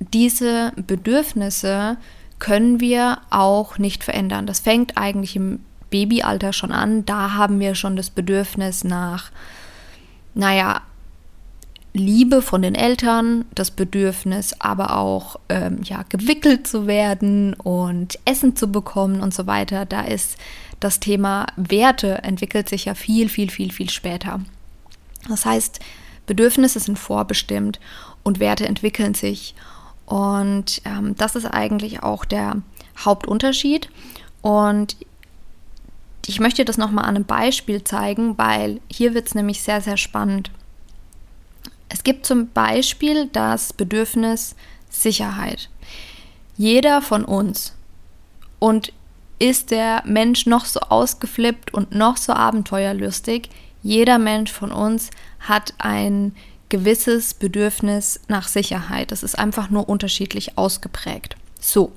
diese 0.00 0.72
Bedürfnisse 0.76 1.96
können 2.38 2.80
wir 2.80 3.18
auch 3.30 3.78
nicht 3.78 4.02
verändern. 4.02 4.46
Das 4.46 4.60
fängt 4.60 4.96
eigentlich 4.96 5.36
im 5.36 5.60
Babyalter 5.90 6.52
schon 6.52 6.72
an. 6.72 7.04
Da 7.04 7.34
haben 7.34 7.60
wir 7.60 7.74
schon 7.74 7.96
das 7.96 8.10
Bedürfnis 8.10 8.82
nach, 8.82 9.30
naja, 10.34 10.82
Liebe 11.92 12.40
von 12.40 12.62
den 12.62 12.76
Eltern, 12.76 13.44
das 13.54 13.72
Bedürfnis 13.72 14.54
aber 14.60 14.96
auch 14.96 15.40
ähm, 15.48 15.80
ja, 15.82 16.04
gewickelt 16.08 16.66
zu 16.68 16.86
werden 16.86 17.54
und 17.54 18.16
Essen 18.24 18.54
zu 18.54 18.70
bekommen 18.70 19.20
und 19.20 19.34
so 19.34 19.48
weiter. 19.48 19.86
Da 19.86 20.02
ist 20.02 20.38
das 20.78 21.00
Thema 21.00 21.46
Werte 21.56 22.22
entwickelt 22.22 22.68
sich 22.68 22.84
ja 22.84 22.94
viel, 22.94 23.28
viel, 23.28 23.50
viel, 23.50 23.72
viel 23.72 23.90
später. 23.90 24.40
Das 25.28 25.44
heißt, 25.44 25.80
Bedürfnisse 26.26 26.78
sind 26.78 26.98
vorbestimmt 26.98 27.80
und 28.22 28.38
Werte 28.38 28.66
entwickeln 28.66 29.14
sich. 29.14 29.54
Und 30.10 30.82
ähm, 30.86 31.14
das 31.16 31.36
ist 31.36 31.44
eigentlich 31.44 32.02
auch 32.02 32.24
der 32.24 32.56
Hauptunterschied. 32.98 33.88
Und 34.42 34.96
ich 36.26 36.40
möchte 36.40 36.64
das 36.64 36.78
nochmal 36.78 37.04
an 37.04 37.14
einem 37.14 37.24
Beispiel 37.24 37.84
zeigen, 37.84 38.36
weil 38.36 38.80
hier 38.90 39.14
wird 39.14 39.28
es 39.28 39.36
nämlich 39.36 39.62
sehr, 39.62 39.80
sehr 39.80 39.96
spannend. 39.96 40.50
Es 41.88 42.02
gibt 42.02 42.26
zum 42.26 42.50
Beispiel 42.50 43.28
das 43.32 43.72
Bedürfnis 43.72 44.56
Sicherheit. 44.88 45.70
Jeder 46.56 47.02
von 47.02 47.24
uns 47.24 47.76
und 48.58 48.92
ist 49.38 49.70
der 49.70 50.02
Mensch 50.06 50.44
noch 50.44 50.64
so 50.64 50.80
ausgeflippt 50.80 51.72
und 51.72 51.94
noch 51.94 52.16
so 52.16 52.32
abenteuerlustig, 52.32 53.48
jeder 53.84 54.18
Mensch 54.18 54.50
von 54.50 54.72
uns 54.72 55.10
hat 55.38 55.72
ein 55.78 56.34
gewisses 56.70 57.34
Bedürfnis 57.34 58.20
nach 58.28 58.48
Sicherheit. 58.48 59.12
Das 59.12 59.22
ist 59.22 59.38
einfach 59.38 59.68
nur 59.68 59.88
unterschiedlich 59.88 60.56
ausgeprägt. 60.56 61.36
So. 61.60 61.92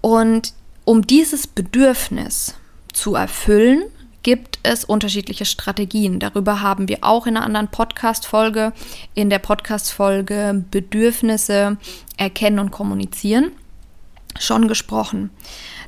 Und 0.00 0.54
um 0.84 1.06
dieses 1.06 1.46
Bedürfnis 1.46 2.54
zu 2.92 3.14
erfüllen, 3.14 3.82
gibt 4.22 4.58
es 4.62 4.84
unterschiedliche 4.84 5.44
Strategien. 5.44 6.18
Darüber 6.18 6.60
haben 6.60 6.88
wir 6.88 6.98
auch 7.02 7.26
in 7.26 7.36
einer 7.36 7.46
anderen 7.46 7.68
Podcast-Folge, 7.68 8.72
in 9.14 9.30
der 9.30 9.38
Podcast-Folge 9.38 10.64
Bedürfnisse 10.70 11.78
erkennen 12.16 12.58
und 12.58 12.70
kommunizieren, 12.70 13.52
schon 14.38 14.68
gesprochen. 14.68 15.30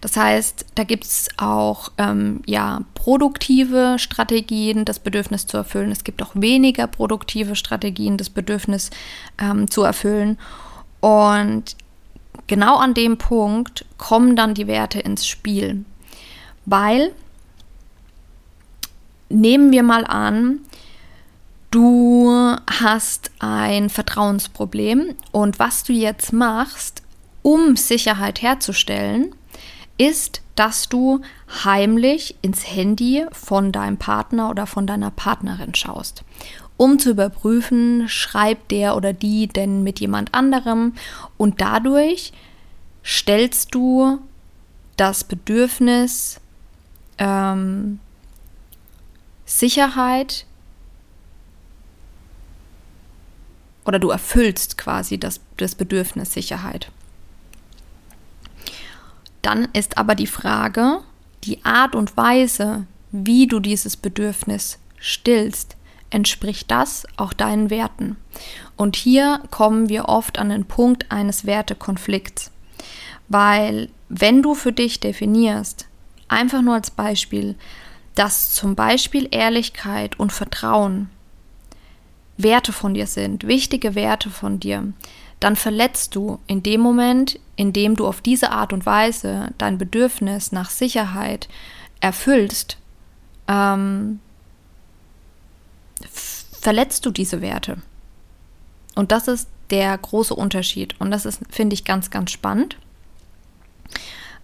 Das 0.01 0.17
heißt, 0.17 0.67
da 0.75 0.85
gibt 0.85 1.05
es 1.05 1.29
auch 1.37 1.93
ähm, 1.99 2.41
ja, 2.47 2.81
produktive 3.03 3.97
Strategien, 3.99 4.85
das 4.85 5.01
Bedürfnis 5.01 5.49
zu 5.49 5.57
erfüllen. 5.57 5.91
Es 5.91 6.05
gibt 6.05 6.23
auch 6.23 6.31
weniger 6.35 6.87
produktive 6.87 7.57
Strategien, 7.57 8.17
das 8.17 8.31
Bedürfnis 8.31 8.91
ähm, 9.39 9.69
zu 9.69 9.83
erfüllen. 9.83 10.39
Und 11.01 11.75
genau 12.47 12.77
an 12.77 12.95
dem 12.95 13.19
Punkt 13.19 13.87
kommen 13.99 14.37
dann 14.37 14.55
die 14.55 14.69
Werte 14.69 15.01
ins 15.01 15.27
Spiel. 15.27 15.85
Weil 16.65 17.11
nehmen 19.29 19.73
wir 19.73 19.83
mal 19.83 20.07
an, 20.07 20.61
du 21.73 22.31
hast 22.71 23.33
ein 23.41 23.91
Vertrauensproblem 23.91 25.17
und 25.33 25.59
was 25.59 25.83
du 25.83 25.93
jetzt 25.93 26.33
machst, 26.33 27.03
um 27.43 27.75
Sicherheit 27.75 28.43
herzustellen, 28.43 29.35
ist, 29.99 30.43
dass 30.55 30.89
du 30.89 31.21
heimlich 31.65 32.37
ins 32.43 32.67
Handy 32.67 33.25
von 33.33 33.73
deinem 33.73 33.97
Partner 33.97 34.51
oder 34.51 34.67
von 34.67 34.87
deiner 34.87 35.11
Partnerin 35.11 35.75
schaust, 35.75 36.25
um 36.77 36.99
zu 36.99 37.11
überprüfen, 37.11 38.09
schreibt 38.09 38.71
der 38.71 38.97
oder 38.97 39.13
die 39.13 39.49
denn 39.49 39.83
mit 39.83 40.01
jemand 40.01 40.35
anderem 40.35 40.95
und 41.37 41.61
dadurch 41.61 42.33
stellst 43.05 43.75
du 43.75 44.19
das 44.97 45.25
Bedürfnis 45.25 46.41
ähm, 47.19 47.99
Sicherheit 49.45 50.47
oder 53.85 53.99
du 53.99 54.11
erfüllst 54.11 54.79
quasi 54.79 55.19
das, 55.19 55.41
das 55.57 55.75
Bedürfnis 55.75 56.33
Sicherheit. 56.33 56.91
Dann 59.43 59.69
ist 59.73 59.99
aber 59.99 60.15
die 60.15 60.27
Frage, 60.27 61.01
die 61.45 61.65
Art 61.65 61.95
und 61.95 62.17
Weise, 62.17 62.87
wie 63.11 63.47
du 63.47 63.61
dieses 63.61 63.97
Bedürfnis 63.97 64.79
stillst, 64.97 65.77
entspricht 66.11 66.71
das 66.71 67.07
auch 67.17 67.33
deinen 67.33 67.71
Werten. 67.71 68.17
Und 68.77 68.97
hier 68.97 69.43
kommen 69.51 69.89
wir 69.89 70.09
oft 70.09 70.39
an 70.39 70.51
den 70.51 70.65
Punkt 70.65 71.11
eines 71.11 71.45
Wertekonflikts, 71.47 72.51
weil 73.29 73.89
wenn 74.09 74.43
du 74.43 74.55
für 74.55 74.73
dich 74.73 75.01
definierst, 75.01 75.87
einfach 76.29 76.63
nur 76.63 76.75
als 76.75 76.91
Beispiel, 76.91 77.57
dass 78.15 78.53
zum 78.55 78.75
Beispiel 78.75 79.27
Ehrlichkeit 79.31 80.19
und 80.19 80.33
Vertrauen 80.33 81.11
Werte 82.37 82.73
von 82.73 82.95
dir 82.95 83.07
sind, 83.07 83.47
wichtige 83.47 83.95
Werte 83.95 84.31
von 84.31 84.61
dir, 84.61 84.93
dann 85.43 85.57
verletzt 85.57 86.15
du 86.15 86.39
in 86.47 86.63
dem 86.63 86.81
Moment, 86.81 87.39
in 87.57 87.73
dem 87.73 87.97
du 87.97 88.07
auf 88.07 88.21
diese 88.21 88.51
Art 88.51 88.73
und 88.73 88.87
Weise 88.87 89.53
dein 89.59 89.79
Bedürfnis 89.79 90.53
nach 90.53 90.71
Sicherheit 90.71 91.49
erfüllst, 92.01 92.79
ähm, 93.49 94.21
verletzt 96.11 97.07
du 97.07 97.11
diese 97.11 97.41
Werte. 97.41 97.79
Und 98.95 99.13
das 99.13 99.29
ist 99.29 99.49
der 99.71 99.97
große 99.97 100.35
Unterschied. 100.35 101.01
Und 101.01 101.11
das 101.11 101.25
ist, 101.25 101.41
finde 101.51 101.75
ich, 101.75 101.85
ganz, 101.85 102.11
ganz 102.11 102.31
spannend. 102.31 102.77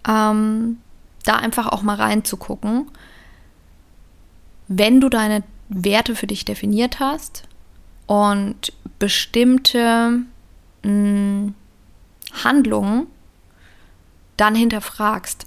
Ähm, 0.09 0.78
da 1.25 1.37
einfach 1.37 1.67
auch 1.67 1.83
mal 1.83 1.97
reinzugucken 1.97 2.87
wenn 4.69 5.00
du 5.00 5.09
deine 5.09 5.43
Werte 5.71 6.14
für 6.14 6.26
dich 6.26 6.45
definiert 6.45 7.00
hast 7.00 7.45
und 8.07 8.73
bestimmte 8.99 10.21
mh, 10.82 11.52
Handlungen 12.44 13.06
dann 14.37 14.54
hinterfragst. 14.54 15.47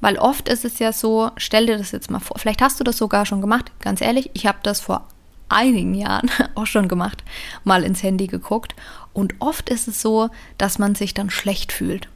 Weil 0.00 0.18
oft 0.18 0.48
ist 0.48 0.64
es 0.64 0.78
ja 0.78 0.92
so, 0.92 1.30
stell 1.36 1.66
dir 1.66 1.78
das 1.78 1.92
jetzt 1.92 2.10
mal 2.10 2.20
vor, 2.20 2.38
vielleicht 2.38 2.60
hast 2.60 2.78
du 2.78 2.84
das 2.84 2.98
sogar 2.98 3.24
schon 3.24 3.40
gemacht, 3.40 3.72
ganz 3.80 4.00
ehrlich, 4.00 4.30
ich 4.34 4.46
habe 4.46 4.58
das 4.62 4.80
vor 4.80 5.06
einigen 5.48 5.94
Jahren 5.94 6.30
auch 6.54 6.66
schon 6.66 6.88
gemacht, 6.88 7.24
mal 7.64 7.84
ins 7.84 8.02
Handy 8.02 8.26
geguckt. 8.26 8.74
Und 9.12 9.34
oft 9.38 9.70
ist 9.70 9.88
es 9.88 10.02
so, 10.02 10.30
dass 10.58 10.78
man 10.78 10.94
sich 10.94 11.14
dann 11.14 11.30
schlecht 11.30 11.72
fühlt. 11.72 12.08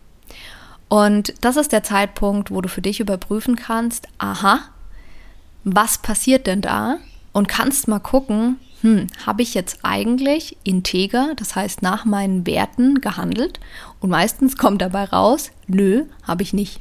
Und 0.88 1.35
das 1.43 1.57
ist 1.57 1.73
der 1.73 1.83
Zeitpunkt, 1.83 2.50
wo 2.50 2.61
du 2.61 2.69
für 2.69 2.83
dich 2.83 3.00
überprüfen 3.00 3.57
kannst, 3.57 4.09
aha, 4.19 4.61
was 5.65 5.99
passiert 5.99 6.47
denn 6.47 6.62
da? 6.62 6.97
Und 7.33 7.47
kannst 7.47 7.88
mal 7.88 8.00
gucken, 8.00 8.59
hm, 8.83 9.09
habe 9.27 9.43
ich 9.43 9.55
jetzt 9.55 9.81
eigentlich 9.83 10.57
integer, 10.63 11.33
das 11.37 11.57
heißt 11.57 11.83
nach 11.83 12.05
meinen 12.05 12.47
Werten 12.47 13.01
gehandelt? 13.01 13.59
Und 14.01 14.11
meistens 14.11 14.57
kommt 14.57 14.83
dabei 14.83 15.05
raus, 15.05 15.51
nö, 15.67 16.05
habe 16.23 16.43
ich 16.43 16.53
nicht. 16.53 16.81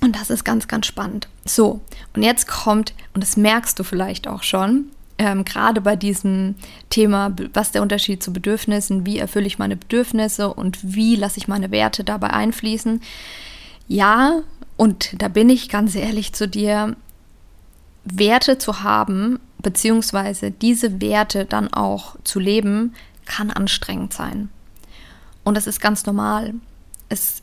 Und 0.00 0.16
das 0.16 0.30
ist 0.30 0.44
ganz, 0.44 0.66
ganz 0.66 0.86
spannend. 0.86 1.28
So, 1.44 1.80
und 2.14 2.22
jetzt 2.22 2.48
kommt, 2.48 2.94
und 3.12 3.22
das 3.22 3.36
merkst 3.36 3.78
du 3.78 3.84
vielleicht 3.84 4.28
auch 4.28 4.42
schon, 4.42 4.86
ähm, 5.18 5.44
gerade 5.44 5.82
bei 5.82 5.96
diesem 5.96 6.54
Thema, 6.88 7.36
was 7.52 7.72
der 7.72 7.82
Unterschied 7.82 8.22
zu 8.22 8.32
Bedürfnissen, 8.32 9.04
wie 9.04 9.18
erfülle 9.18 9.46
ich 9.46 9.58
meine 9.58 9.76
Bedürfnisse 9.76 10.52
und 10.54 10.78
wie 10.82 11.16
lasse 11.16 11.36
ich 11.36 11.48
meine 11.48 11.70
Werte 11.70 12.04
dabei 12.04 12.30
einfließen. 12.30 13.02
Ja, 13.86 14.40
und 14.78 15.20
da 15.20 15.28
bin 15.28 15.50
ich 15.50 15.68
ganz 15.68 15.94
ehrlich 15.94 16.32
zu 16.32 16.48
dir, 16.48 16.96
Werte 18.04 18.58
zu 18.58 18.82
haben, 18.82 19.38
beziehungsweise 19.58 20.50
diese 20.50 21.00
Werte 21.00 21.44
dann 21.44 21.72
auch 21.72 22.16
zu 22.24 22.40
leben, 22.40 22.94
kann 23.26 23.50
anstrengend 23.50 24.12
sein. 24.12 24.48
Und 25.44 25.56
das 25.56 25.66
ist 25.66 25.80
ganz 25.80 26.06
normal. 26.06 26.54
Es 27.08 27.42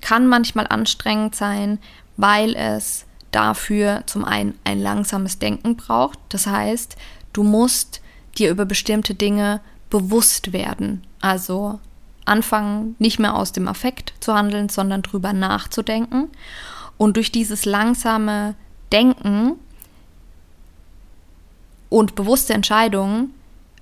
kann 0.00 0.26
manchmal 0.26 0.66
anstrengend 0.66 1.34
sein, 1.34 1.78
weil 2.16 2.54
es 2.54 3.06
dafür 3.30 4.02
zum 4.06 4.24
einen 4.24 4.58
ein 4.64 4.80
langsames 4.80 5.38
Denken 5.38 5.76
braucht. 5.76 6.18
Das 6.28 6.46
heißt, 6.46 6.96
du 7.32 7.42
musst 7.42 8.00
dir 8.38 8.50
über 8.50 8.64
bestimmte 8.64 9.14
Dinge 9.14 9.60
bewusst 9.90 10.52
werden. 10.52 11.02
Also 11.20 11.80
anfangen, 12.24 12.96
nicht 12.98 13.18
mehr 13.18 13.34
aus 13.34 13.52
dem 13.52 13.68
Affekt 13.68 14.14
zu 14.20 14.34
handeln, 14.34 14.68
sondern 14.68 15.02
drüber 15.02 15.32
nachzudenken. 15.32 16.28
Und 16.96 17.16
durch 17.16 17.32
dieses 17.32 17.64
langsame 17.64 18.54
Denken 18.92 19.58
und 21.88 22.14
bewusste 22.14 22.54
Entscheidungen 22.54 23.34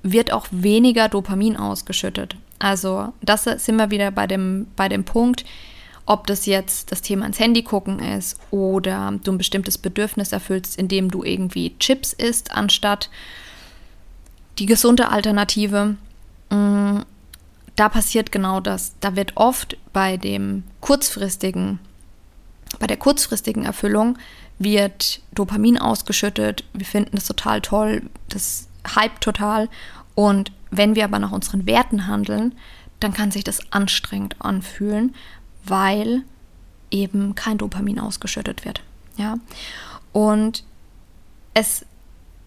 wird 0.03 0.33
auch 0.33 0.47
weniger 0.51 1.09
Dopamin 1.09 1.57
ausgeschüttet. 1.57 2.37
Also 2.59 3.13
das 3.23 3.45
sind 3.45 3.77
wir 3.77 3.91
wieder 3.91 4.11
bei 4.11 4.27
dem, 4.27 4.67
bei 4.77 4.89
dem 4.89 5.05
Punkt, 5.05 5.45
ob 6.07 6.27
das 6.27 6.47
jetzt 6.47 6.93
das 6.93 7.03
Thema 7.03 7.27
ins 7.27 7.39
Handy 7.39 7.63
gucken 7.63 7.99
ist 8.01 8.39
oder 8.51 9.13
du 9.23 9.33
ein 9.33 9.39
bestimmtes 9.39 9.79
Bedürfnis 9.79 10.33
erfüllst, 10.33 10.79
indem 10.79 11.11
du 11.11 11.25
irgendwie 11.25 11.77
Chips 11.79 12.13
isst, 12.13 12.53
anstatt 12.53 13.11
die 14.59 14.67
gesunde 14.67 15.11
Alternative. 15.11 15.97
Mm, 16.51 16.99
da 17.77 17.89
passiert 17.89 18.33
genau 18.33 18.61
das. 18.61 18.95
Da 19.01 19.17
wird 19.17 19.33
oft 19.37 19.77
bei 19.93 20.17
dem 20.17 20.65
kurzfristigen, 20.81 21.79
bei 22.79 22.87
der 22.87 22.97
kurzfristigen 22.97 23.65
Erfüllung 23.65 24.19
wird 24.65 25.21
Dopamin 25.33 25.79
ausgeschüttet. 25.79 26.65
Wir 26.73 26.87
finden 26.87 27.17
das 27.17 27.27
total 27.27 27.61
toll, 27.61 28.03
das 28.29 28.69
hype 28.97 29.21
total. 29.21 29.69
Und 30.15 30.53
wenn 30.71 30.95
wir 30.95 31.05
aber 31.05 31.19
nach 31.19 31.33
unseren 31.33 31.67
Werten 31.67 32.07
handeln, 32.07 32.55
dann 33.01 33.13
kann 33.13 33.31
sich 33.31 33.45
das 33.45 33.73
anstrengend 33.73 34.37
anfühlen, 34.41 35.15
weil 35.65 36.23
eben 36.91 37.35
kein 37.35 37.59
Dopamin 37.59 37.99
ausgeschüttet 37.99 38.65
wird. 38.65 38.83
Ja. 39.17 39.37
Und 40.13 40.65
es 41.55 41.85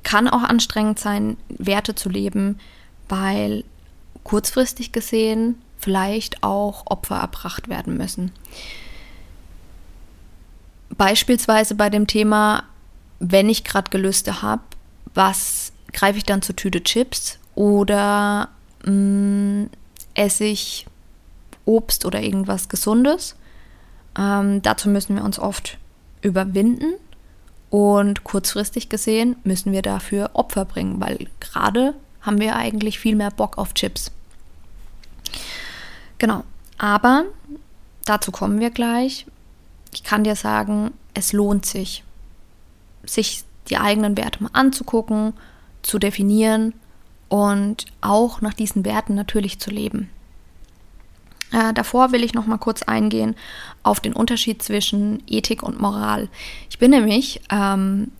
kann 0.04 0.28
auch 0.28 0.44
anstrengend 0.44 1.00
sein, 1.00 1.38
Werte 1.50 1.96
zu 1.96 2.10
leben, 2.10 2.60
weil 3.10 3.64
kurzfristig 4.24 4.92
gesehen 4.92 5.62
vielleicht 5.78 6.44
auch 6.44 6.84
Opfer 6.88 7.18
erbracht 7.18 7.70
werden 7.70 7.98
müssen. 7.98 8.32
Beispielsweise 10.90 11.76
bei 11.76 11.90
dem 11.90 12.08
Thema, 12.08 12.64
wenn 13.20 13.50
ich 13.50 13.64
gerade 13.64 13.90
Gelüste 13.90 14.42
habe, 14.42 14.62
was 15.14 15.72
greife 15.94 16.18
ich 16.18 16.26
dann 16.26 16.42
zur 16.42 16.56
Tüte 16.56 16.84
Chips 16.84 17.40
oder 17.56 18.50
mh, 18.84 18.92
mm, 18.92 19.70
esse 20.14 20.46
ich 20.46 20.86
Obst 21.66 22.06
oder 22.06 22.22
irgendwas 22.22 22.70
Gesundes? 22.70 23.36
Ähm, 24.18 24.62
dazu 24.62 24.90
müssen 24.90 25.16
wir 25.16 25.24
uns 25.24 25.40
oft 25.40 25.78
überwinden 26.22 26.94
und 27.70 28.24
kurzfristig 28.24 28.90
gesehen 28.90 29.36
müssen 29.44 29.72
wir 29.72 29.82
dafür 29.82 30.32
Opfer 30.34 30.66
bringen, 30.66 31.02
weil 31.02 31.28
gerade 31.40 31.94
haben 32.22 32.40
wir 32.40 32.56
eigentlich 32.56 33.00
viel 33.00 33.16
mehr 33.16 33.32
Bock 33.32 33.58
auf 33.58 33.74
Chips. 33.74 34.12
Genau, 36.18 36.44
aber 36.78 37.26
dazu 38.06 38.32
kommen 38.32 38.60
wir 38.60 38.70
gleich. 38.70 39.26
Ich 39.96 40.04
kann 40.04 40.26
dir 40.26 40.36
sagen, 40.36 40.92
es 41.14 41.32
lohnt 41.32 41.66
sich, 41.66 42.04
sich 43.06 43.46
die 43.70 43.78
eigenen 43.78 44.18
Werte 44.18 44.44
mal 44.44 44.50
anzugucken, 44.52 45.34
zu 45.84 46.00
definieren 46.00 46.74
und 47.30 47.86
auch 48.02 48.42
nach 48.42 48.54
diesen 48.54 48.84
Werten 48.84 49.16
natürlich 49.16 49.58
zu 49.58 49.72
leben. 49.72 50.10
Äh, 51.54 51.74
davor 51.74 52.12
will 52.12 52.26
ich 52.26 52.34
noch 52.34 52.46
mal 52.46 52.58
kurz 52.58 52.84
eingehen 52.84 53.36
auf 53.84 54.02
den 54.02 54.12
Unterschied 54.12 54.62
zwischen 54.62 55.24
Ethik 55.28 55.64
und 55.64 55.80
Moral. 55.80 56.28
Ich 56.70 56.78
bin 56.78 56.92
nämlich, 56.92 57.40
ähm, 57.50 58.12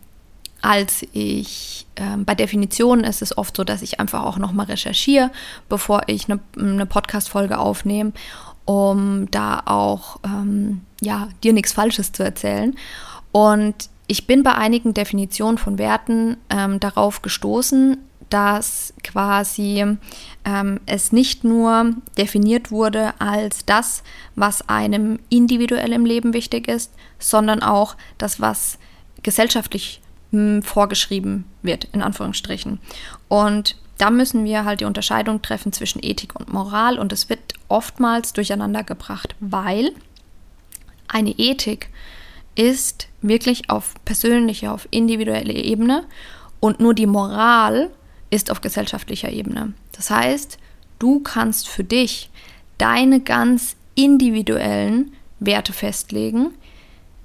als 0.62 1.04
ich 1.12 1.86
äh, 1.96 2.16
bei 2.16 2.34
Definitionen 2.34 3.04
ist 3.04 3.20
es 3.20 3.36
oft 3.36 3.54
so, 3.54 3.64
dass 3.64 3.82
ich 3.82 4.00
einfach 4.00 4.22
auch 4.22 4.38
noch 4.38 4.52
mal 4.52 4.64
recherchiere, 4.64 5.30
bevor 5.68 6.04
ich 6.06 6.30
eine, 6.30 6.40
eine 6.58 6.86
Podcast-Folge 6.86 7.58
aufnehme, 7.58 8.14
um 8.64 9.30
da 9.30 9.62
auch 9.66 10.20
ähm, 10.24 10.85
ja 11.00 11.28
dir 11.42 11.52
nichts 11.52 11.72
Falsches 11.72 12.12
zu 12.12 12.22
erzählen. 12.22 12.74
Und 13.32 13.90
ich 14.06 14.26
bin 14.26 14.42
bei 14.42 14.54
einigen 14.54 14.94
Definitionen 14.94 15.58
von 15.58 15.78
Werten 15.78 16.36
ähm, 16.48 16.80
darauf 16.80 17.22
gestoßen, 17.22 17.98
dass 18.30 18.92
quasi 19.04 19.84
ähm, 20.44 20.80
es 20.86 21.12
nicht 21.12 21.44
nur 21.44 21.94
definiert 22.18 22.70
wurde 22.70 23.12
als 23.20 23.64
das, 23.64 24.02
was 24.34 24.68
einem 24.68 25.18
individuell 25.28 25.92
im 25.92 26.04
Leben 26.04 26.32
wichtig 26.32 26.68
ist, 26.68 26.92
sondern 27.18 27.62
auch 27.62 27.96
das, 28.18 28.40
was 28.40 28.78
gesellschaftlich 29.22 30.00
mh, 30.32 30.40
hm, 30.40 30.62
vorgeschrieben 30.62 31.44
wird, 31.62 31.84
in 31.92 32.02
Anführungsstrichen. 32.02 32.80
Und 33.28 33.76
da 33.98 34.10
müssen 34.10 34.44
wir 34.44 34.64
halt 34.64 34.80
die 34.80 34.84
Unterscheidung 34.84 35.40
treffen 35.40 35.72
zwischen 35.72 36.02
Ethik 36.02 36.38
und 36.38 36.52
Moral 36.52 36.98
und 36.98 37.12
es 37.12 37.28
wird 37.28 37.54
oftmals 37.68 38.32
durcheinander 38.32 38.82
gebracht, 38.82 39.34
weil 39.40 39.92
eine 41.08 41.30
Ethik 41.30 41.88
ist 42.54 43.08
wirklich 43.22 43.70
auf 43.70 43.94
persönlicher, 44.04 44.72
auf 44.72 44.88
individueller 44.90 45.54
Ebene 45.54 46.04
und 46.60 46.80
nur 46.80 46.94
die 46.94 47.06
Moral 47.06 47.90
ist 48.30 48.50
auf 48.50 48.60
gesellschaftlicher 48.60 49.30
Ebene. 49.30 49.72
Das 49.92 50.10
heißt, 50.10 50.58
du 50.98 51.20
kannst 51.20 51.68
für 51.68 51.84
dich 51.84 52.30
deine 52.78 53.20
ganz 53.20 53.76
individuellen 53.94 55.12
Werte 55.38 55.72
festlegen, 55.72 56.54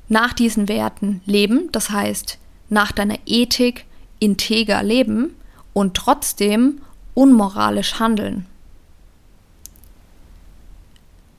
nach 0.09 0.33
diesen 0.33 0.67
Werten 0.67 1.21
leben, 1.25 1.69
das 1.71 1.89
heißt 1.89 2.37
nach 2.69 2.91
deiner 2.91 3.17
Ethik 3.25 3.85
integer 4.19 4.81
leben 4.83 5.35
und 5.73 5.95
trotzdem 5.95 6.81
unmoralisch 7.13 7.99
handeln. 7.99 8.45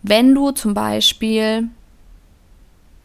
Wenn 0.02 0.34
du 0.34 0.50
zum 0.50 0.74
Beispiel, 0.74 1.68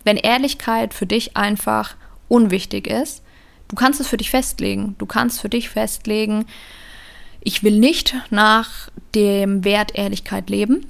wenn 0.04 0.18
Ehrlichkeit 0.18 0.94
für 0.94 1.06
dich 1.06 1.36
einfach 1.36 1.96
unwichtig 2.28 2.88
ist, 2.88 3.22
Du 3.68 3.76
kannst 3.76 4.00
es 4.00 4.08
für 4.08 4.18
dich 4.18 4.30
festlegen. 4.30 4.96
Du 4.98 5.06
kannst 5.06 5.42
für 5.42 5.50
dich 5.50 5.70
festlegen, 5.70 6.46
ich 7.42 7.64
will 7.64 7.80
nicht 7.80 8.16
nach 8.30 8.90
dem 9.16 9.64
Wert 9.64 9.96
Ehrlichkeit 9.96 10.50
leben. 10.50 10.86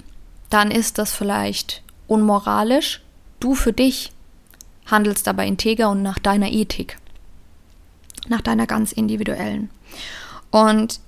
Dann 0.49 0.71
ist 0.71 0.97
das 0.97 1.13
vielleicht 1.13 1.83
unmoralisch. 2.07 3.01
Du 3.39 3.53
für 3.53 3.73
dich 3.73 4.11
handelst 4.85 5.27
dabei 5.27 5.45
integer 5.45 5.89
und 5.89 6.01
nach 6.01 6.19
deiner 6.19 6.49
Ethik. 6.49 6.97
Nach 8.27 8.41
deiner 8.41 8.65
ganz 8.65 8.91
individuellen. 8.91 9.69
Und 10.51 10.99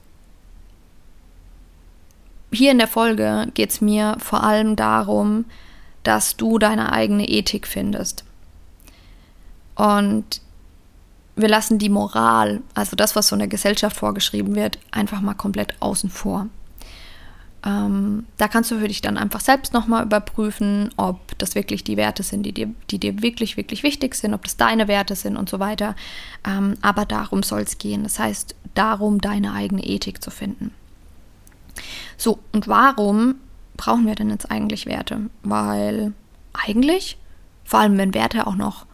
hier 2.51 2.71
in 2.71 2.77
der 2.77 2.87
Folge 2.87 3.47
geht 3.53 3.69
es 3.69 3.81
mir 3.81 4.17
vor 4.19 4.43
allem 4.43 4.75
darum, 4.75 5.45
dass 6.03 6.37
du 6.37 6.59
deine 6.59 6.91
eigene 6.91 7.27
Ethik 7.27 7.67
findest. 7.67 8.23
Und 9.75 10.41
wir 11.35 11.47
lassen 11.47 11.79
die 11.79 11.89
Moral, 11.89 12.61
also 12.73 12.95
das, 12.95 13.15
was 13.15 13.29
so 13.29 13.35
in 13.35 13.39
der 13.39 13.47
Gesellschaft 13.47 13.95
vorgeschrieben 13.95 14.55
wird, 14.55 14.77
einfach 14.91 15.21
mal 15.21 15.35
komplett 15.35 15.81
außen 15.81 16.09
vor. 16.09 16.47
Ähm, 17.65 18.25
da 18.37 18.47
kannst 18.47 18.71
du 18.71 18.79
für 18.79 18.87
dich 18.87 19.01
dann 19.01 19.17
einfach 19.17 19.41
selbst 19.41 19.73
nochmal 19.73 20.03
überprüfen, 20.03 20.91
ob 20.95 21.37
das 21.37 21.55
wirklich 21.55 21.83
die 21.83 21.97
Werte 21.97 22.23
sind, 22.23 22.43
die 22.43 22.53
dir, 22.53 22.69
die 22.89 22.99
dir 22.99 23.21
wirklich, 23.21 23.57
wirklich 23.57 23.83
wichtig 23.83 24.15
sind, 24.15 24.33
ob 24.33 24.43
das 24.43 24.57
deine 24.57 24.87
Werte 24.87 25.15
sind 25.15 25.35
und 25.35 25.49
so 25.49 25.59
weiter. 25.59 25.95
Ähm, 26.45 26.75
aber 26.81 27.05
darum 27.05 27.43
soll 27.43 27.61
es 27.61 27.77
gehen. 27.77 28.03
Das 28.03 28.19
heißt, 28.19 28.55
darum, 28.75 29.19
deine 29.19 29.53
eigene 29.53 29.83
Ethik 29.85 30.23
zu 30.23 30.31
finden. 30.31 30.71
So, 32.17 32.39
und 32.51 32.67
warum 32.67 33.35
brauchen 33.79 34.05
wir 34.05 34.15
denn 34.15 34.29
jetzt 34.29 34.51
eigentlich 34.51 34.85
Werte? 34.85 35.29
Weil 35.41 36.13
eigentlich, 36.51 37.17
vor 37.63 37.79
allem 37.79 37.97
wenn 37.97 38.13
Werte 38.13 38.45
auch 38.45 38.55
noch 38.55 38.85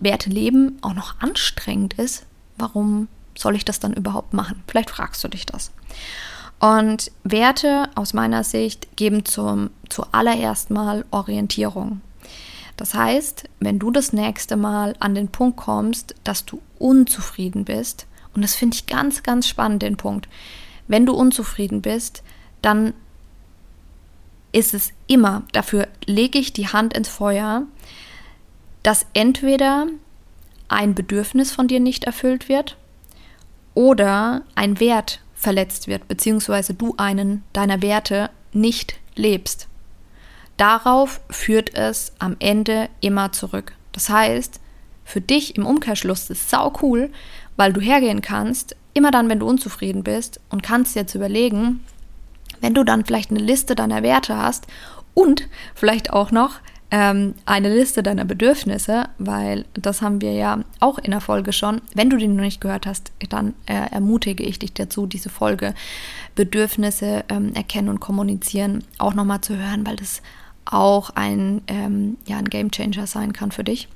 Werte 0.00 0.30
leben 0.30 0.78
auch 0.80 0.94
noch 0.94 1.20
anstrengend 1.20 1.94
ist, 1.94 2.24
warum 2.56 3.08
soll 3.36 3.54
ich 3.54 3.66
das 3.66 3.80
dann 3.80 3.92
überhaupt 3.92 4.32
machen? 4.32 4.62
Vielleicht 4.66 4.88
fragst 4.90 5.22
du 5.22 5.28
dich 5.28 5.44
das. 5.44 5.70
Und 6.58 7.10
Werte 7.22 7.90
aus 7.94 8.14
meiner 8.14 8.44
Sicht 8.44 8.96
geben 8.96 9.26
zum, 9.26 9.68
zuallererst 9.90 10.70
mal 10.70 11.04
Orientierung. 11.10 12.00
Das 12.78 12.94
heißt, 12.94 13.50
wenn 13.60 13.78
du 13.78 13.90
das 13.90 14.14
nächste 14.14 14.56
Mal 14.56 14.94
an 15.00 15.14
den 15.14 15.28
Punkt 15.28 15.58
kommst, 15.58 16.14
dass 16.24 16.46
du 16.46 16.62
unzufrieden 16.78 17.66
bist, 17.66 18.06
und 18.34 18.40
das 18.40 18.54
finde 18.54 18.76
ich 18.76 18.86
ganz, 18.86 19.22
ganz 19.22 19.46
spannend, 19.46 19.82
den 19.82 19.98
Punkt, 19.98 20.28
wenn 20.88 21.04
du 21.04 21.12
unzufrieden 21.12 21.82
bist, 21.82 22.22
dann 22.62 22.94
ist 24.52 24.74
es 24.74 24.92
immer, 25.06 25.42
dafür 25.52 25.88
lege 26.04 26.38
ich 26.38 26.52
die 26.52 26.68
Hand 26.68 26.94
ins 26.94 27.08
Feuer, 27.08 27.62
dass 28.82 29.06
entweder 29.14 29.86
ein 30.68 30.94
Bedürfnis 30.94 31.52
von 31.52 31.68
dir 31.68 31.80
nicht 31.80 32.04
erfüllt 32.04 32.48
wird 32.48 32.76
oder 33.74 34.42
ein 34.54 34.80
Wert 34.80 35.20
verletzt 35.34 35.88
wird, 35.88 36.06
beziehungsweise 36.08 36.74
du 36.74 36.94
einen 36.98 37.42
deiner 37.52 37.82
Werte 37.82 38.30
nicht 38.52 38.96
lebst. 39.14 39.68
Darauf 40.56 41.20
führt 41.30 41.74
es 41.74 42.12
am 42.18 42.36
Ende 42.38 42.88
immer 43.00 43.32
zurück. 43.32 43.72
Das 43.92 44.08
heißt, 44.08 44.60
für 45.04 45.20
dich 45.20 45.56
im 45.56 45.66
Umkehrschluss 45.66 46.30
ist 46.30 46.30
es 46.30 46.50
sau 46.50 46.72
cool, 46.82 47.10
weil 47.56 47.72
du 47.72 47.80
hergehen 47.80 48.22
kannst, 48.22 48.76
immer 48.94 49.10
dann, 49.10 49.28
wenn 49.28 49.40
du 49.40 49.48
unzufrieden 49.48 50.04
bist 50.04 50.40
und 50.50 50.62
kannst 50.62 50.94
jetzt 50.94 51.14
überlegen, 51.14 51.80
wenn 52.62 52.72
du 52.72 52.84
dann 52.84 53.04
vielleicht 53.04 53.30
eine 53.30 53.40
Liste 53.40 53.74
deiner 53.74 54.02
Werte 54.02 54.38
hast 54.38 54.66
und 55.12 55.48
vielleicht 55.74 56.10
auch 56.10 56.30
noch 56.30 56.60
ähm, 56.90 57.34
eine 57.46 57.74
Liste 57.74 58.02
deiner 58.02 58.24
Bedürfnisse, 58.24 59.08
weil 59.18 59.64
das 59.74 60.02
haben 60.02 60.20
wir 60.20 60.32
ja 60.32 60.60
auch 60.78 60.98
in 60.98 61.10
der 61.10 61.20
Folge 61.20 61.52
schon. 61.52 61.80
Wenn 61.94 62.10
du 62.10 62.18
die 62.18 62.28
noch 62.28 62.42
nicht 62.42 62.60
gehört 62.60 62.86
hast, 62.86 63.12
dann 63.30 63.54
äh, 63.66 63.90
ermutige 63.90 64.44
ich 64.44 64.58
dich 64.58 64.74
dazu, 64.74 65.06
diese 65.06 65.30
Folge 65.30 65.74
Bedürfnisse 66.34 67.24
ähm, 67.28 67.54
erkennen 67.54 67.88
und 67.88 68.00
kommunizieren 68.00 68.84
auch 68.98 69.14
nochmal 69.14 69.40
zu 69.40 69.56
hören, 69.56 69.86
weil 69.86 69.96
das 69.96 70.22
auch 70.64 71.10
ein, 71.10 71.62
ähm, 71.66 72.18
ja, 72.26 72.36
ein 72.36 72.50
Game 72.50 72.70
Changer 72.70 73.06
sein 73.06 73.32
kann 73.32 73.52
für 73.52 73.64
dich. 73.64 73.88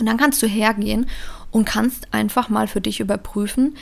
Und 0.00 0.06
dann 0.06 0.16
kannst 0.16 0.42
du 0.42 0.46
hergehen 0.46 1.06
und 1.50 1.66
kannst 1.66 2.12
einfach 2.14 2.48
mal 2.48 2.68
für 2.68 2.80
dich 2.80 3.00
überprüfen, 3.00 3.76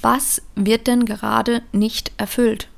was 0.00 0.42
wird 0.54 0.86
denn 0.86 1.04
gerade 1.04 1.62
nicht 1.72 2.12
erfüllt? 2.16 2.68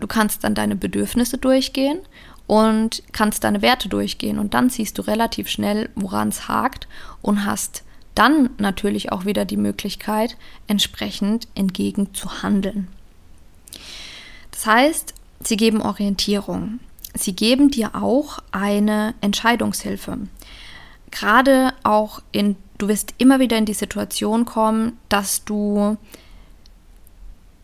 Du 0.00 0.06
kannst 0.06 0.44
dann 0.44 0.54
deine 0.54 0.76
Bedürfnisse 0.76 1.38
durchgehen 1.38 2.00
und 2.46 3.02
kannst 3.12 3.44
deine 3.44 3.62
Werte 3.62 3.88
durchgehen 3.88 4.38
und 4.38 4.54
dann 4.54 4.70
siehst 4.70 4.98
du 4.98 5.02
relativ 5.02 5.48
schnell, 5.48 5.90
woran 5.94 6.28
es 6.28 6.48
hakt 6.48 6.86
und 7.22 7.44
hast 7.44 7.82
dann 8.14 8.50
natürlich 8.58 9.12
auch 9.12 9.24
wieder 9.24 9.44
die 9.44 9.56
Möglichkeit, 9.56 10.36
entsprechend 10.66 11.48
entgegen 11.54 12.14
zu 12.14 12.42
handeln. 12.42 12.88
Das 14.52 14.66
heißt, 14.66 15.14
sie 15.40 15.56
geben 15.56 15.82
Orientierung. 15.82 16.80
Sie 17.14 17.34
geben 17.34 17.70
dir 17.70 17.94
auch 17.94 18.38
eine 18.52 19.14
Entscheidungshilfe. 19.20 20.18
Gerade 21.10 21.72
auch 21.82 22.22
in, 22.32 22.56
du 22.78 22.88
wirst 22.88 23.14
immer 23.18 23.38
wieder 23.38 23.58
in 23.58 23.66
die 23.66 23.74
Situation 23.74 24.44
kommen, 24.44 24.98
dass 25.08 25.44
du 25.44 25.96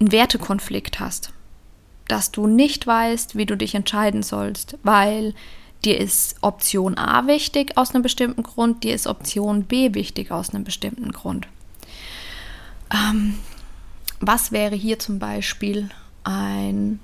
einen 0.00 0.12
Wertekonflikt 0.12 1.00
hast 1.00 1.31
dass 2.12 2.30
du 2.30 2.46
nicht 2.46 2.86
weißt, 2.86 3.38
wie 3.38 3.46
du 3.46 3.56
dich 3.56 3.74
entscheiden 3.74 4.22
sollst, 4.22 4.76
weil 4.82 5.32
dir 5.82 5.98
ist 5.98 6.36
Option 6.42 6.98
A 6.98 7.26
wichtig 7.26 7.78
aus 7.78 7.94
einem 7.94 8.02
bestimmten 8.02 8.42
Grund, 8.42 8.84
dir 8.84 8.94
ist 8.94 9.06
Option 9.06 9.64
B 9.64 9.94
wichtig 9.94 10.30
aus 10.30 10.50
einem 10.50 10.62
bestimmten 10.62 11.10
Grund. 11.10 11.48
Ähm, 12.92 13.38
was 14.20 14.52
wäre 14.52 14.74
hier 14.74 14.98
zum 14.98 15.18
Beispiel 15.20 15.88
ein 16.22 17.00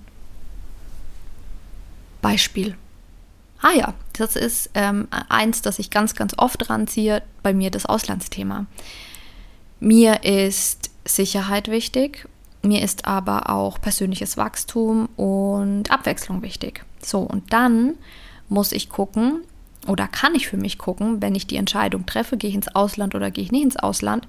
Beispiel? 2.20 2.76
Ah 3.62 3.72
ja, 3.72 3.94
das 4.12 4.36
ist 4.36 4.68
ähm, 4.74 5.08
eins, 5.30 5.62
das 5.62 5.78
ich 5.78 5.88
ganz, 5.88 6.16
ganz 6.16 6.34
oft 6.36 6.68
ranziehe, 6.68 7.22
bei 7.42 7.54
mir 7.54 7.70
das 7.70 7.86
Auslandsthema. 7.86 8.66
Mir 9.80 10.22
ist 10.22 10.90
Sicherheit 11.06 11.68
wichtig 11.68 12.28
mir 12.62 12.82
ist 12.82 13.06
aber 13.06 13.50
auch 13.50 13.80
persönliches 13.80 14.36
Wachstum 14.36 15.08
und 15.16 15.90
Abwechslung 15.90 16.42
wichtig. 16.42 16.84
So, 17.02 17.20
und 17.20 17.52
dann 17.52 17.94
muss 18.48 18.72
ich 18.72 18.88
gucken 18.88 19.42
oder 19.86 20.08
kann 20.08 20.34
ich 20.34 20.48
für 20.48 20.56
mich 20.56 20.78
gucken, 20.78 21.22
wenn 21.22 21.34
ich 21.34 21.46
die 21.46 21.56
Entscheidung 21.56 22.04
treffe, 22.06 22.36
gehe 22.36 22.50
ich 22.50 22.56
ins 22.56 22.74
Ausland 22.74 23.14
oder 23.14 23.30
gehe 23.30 23.44
ich 23.44 23.52
nicht 23.52 23.64
ins 23.64 23.76
Ausland, 23.76 24.26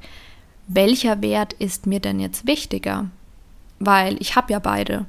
welcher 0.68 1.22
Wert 1.22 1.54
ist 1.54 1.88
mir 1.88 2.00
denn 2.00 2.20
jetzt 2.20 2.46
wichtiger? 2.46 3.08
Weil 3.80 4.18
ich 4.22 4.36
habe 4.36 4.54
ja 4.54 4.60
beide. 4.60 5.06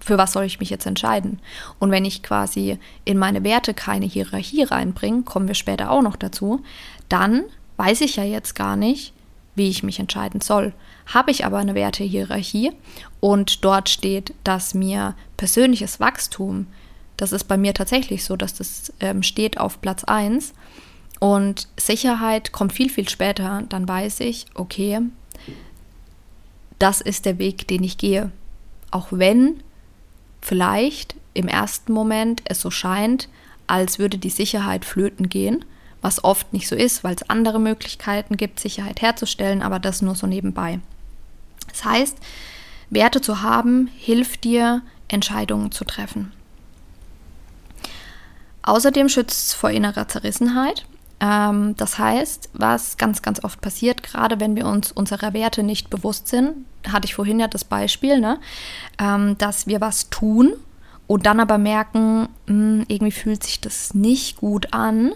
Für 0.00 0.18
was 0.18 0.32
soll 0.32 0.44
ich 0.44 0.60
mich 0.60 0.70
jetzt 0.70 0.86
entscheiden? 0.86 1.40
Und 1.78 1.90
wenn 1.90 2.04
ich 2.04 2.22
quasi 2.22 2.78
in 3.04 3.18
meine 3.18 3.44
Werte 3.44 3.74
keine 3.74 4.06
Hierarchie 4.06 4.64
reinbringe, 4.64 5.22
kommen 5.22 5.48
wir 5.48 5.54
später 5.54 5.90
auch 5.90 6.02
noch 6.02 6.16
dazu, 6.16 6.62
dann 7.08 7.44
weiß 7.76 8.00
ich 8.00 8.16
ja 8.16 8.24
jetzt 8.24 8.54
gar 8.54 8.76
nicht, 8.76 9.12
wie 9.58 9.68
ich 9.68 9.82
mich 9.82 9.98
entscheiden 9.98 10.40
soll. 10.40 10.72
Habe 11.06 11.30
ich 11.30 11.44
aber 11.44 11.58
eine 11.58 11.74
Wertehierarchie 11.74 12.72
und 13.20 13.64
dort 13.64 13.88
steht, 13.88 14.34
dass 14.44 14.74
mir 14.74 15.14
persönliches 15.36 16.00
Wachstum, 16.00 16.66
das 17.16 17.32
ist 17.32 17.44
bei 17.44 17.56
mir 17.56 17.74
tatsächlich 17.74 18.24
so, 18.24 18.36
dass 18.36 18.54
das 18.54 18.92
ähm, 19.00 19.22
steht 19.22 19.58
auf 19.58 19.80
Platz 19.80 20.04
1 20.04 20.54
und 21.20 21.68
Sicherheit 21.76 22.52
kommt 22.52 22.72
viel, 22.72 22.90
viel 22.90 23.08
später, 23.08 23.62
dann 23.68 23.88
weiß 23.88 24.20
ich, 24.20 24.46
okay, 24.54 25.00
das 26.78 27.00
ist 27.00 27.26
der 27.26 27.38
Weg, 27.38 27.66
den 27.66 27.82
ich 27.82 27.98
gehe. 27.98 28.30
Auch 28.90 29.08
wenn 29.10 29.62
vielleicht 30.40 31.16
im 31.34 31.48
ersten 31.48 31.92
Moment 31.92 32.42
es 32.44 32.60
so 32.60 32.70
scheint, 32.70 33.28
als 33.66 33.98
würde 33.98 34.18
die 34.18 34.30
Sicherheit 34.30 34.84
flöten 34.84 35.28
gehen, 35.28 35.64
was 36.00 36.22
oft 36.22 36.52
nicht 36.52 36.68
so 36.68 36.76
ist, 36.76 37.04
weil 37.04 37.14
es 37.14 37.28
andere 37.28 37.58
Möglichkeiten 37.58 38.36
gibt, 38.36 38.60
Sicherheit 38.60 39.02
herzustellen, 39.02 39.62
aber 39.62 39.78
das 39.78 40.02
nur 40.02 40.14
so 40.14 40.26
nebenbei. 40.26 40.80
Das 41.68 41.84
heißt, 41.84 42.16
Werte 42.90 43.20
zu 43.20 43.42
haben, 43.42 43.90
hilft 43.96 44.44
dir, 44.44 44.82
Entscheidungen 45.08 45.72
zu 45.72 45.84
treffen. 45.84 46.32
Außerdem 48.62 49.08
schützt 49.08 49.48
es 49.48 49.54
vor 49.54 49.70
innerer 49.70 50.08
Zerrissenheit. 50.08 50.84
Ähm, 51.20 51.74
das 51.76 51.98
heißt, 51.98 52.50
was 52.52 52.96
ganz, 52.96 53.22
ganz 53.22 53.42
oft 53.42 53.60
passiert, 53.60 54.02
gerade 54.02 54.40
wenn 54.40 54.56
wir 54.56 54.66
uns 54.66 54.92
unserer 54.92 55.32
Werte 55.32 55.62
nicht 55.62 55.90
bewusst 55.90 56.28
sind, 56.28 56.66
hatte 56.86 57.06
ich 57.06 57.14
vorhin 57.14 57.40
ja 57.40 57.48
das 57.48 57.64
Beispiel, 57.64 58.20
ne, 58.20 58.38
ähm, 58.98 59.36
dass 59.38 59.66
wir 59.66 59.80
was 59.80 60.10
tun 60.10 60.52
und 61.06 61.26
dann 61.26 61.40
aber 61.40 61.58
merken, 61.58 62.28
hm, 62.46 62.84
irgendwie 62.88 63.12
fühlt 63.12 63.42
sich 63.42 63.60
das 63.60 63.94
nicht 63.94 64.36
gut 64.36 64.72
an, 64.72 65.12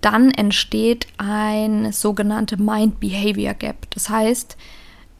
dann 0.00 0.30
entsteht 0.30 1.06
ein 1.18 1.92
sogenannte 1.92 2.56
Mind-Behavior 2.56 3.54
Gap. 3.54 3.90
Das 3.90 4.08
heißt, 4.08 4.56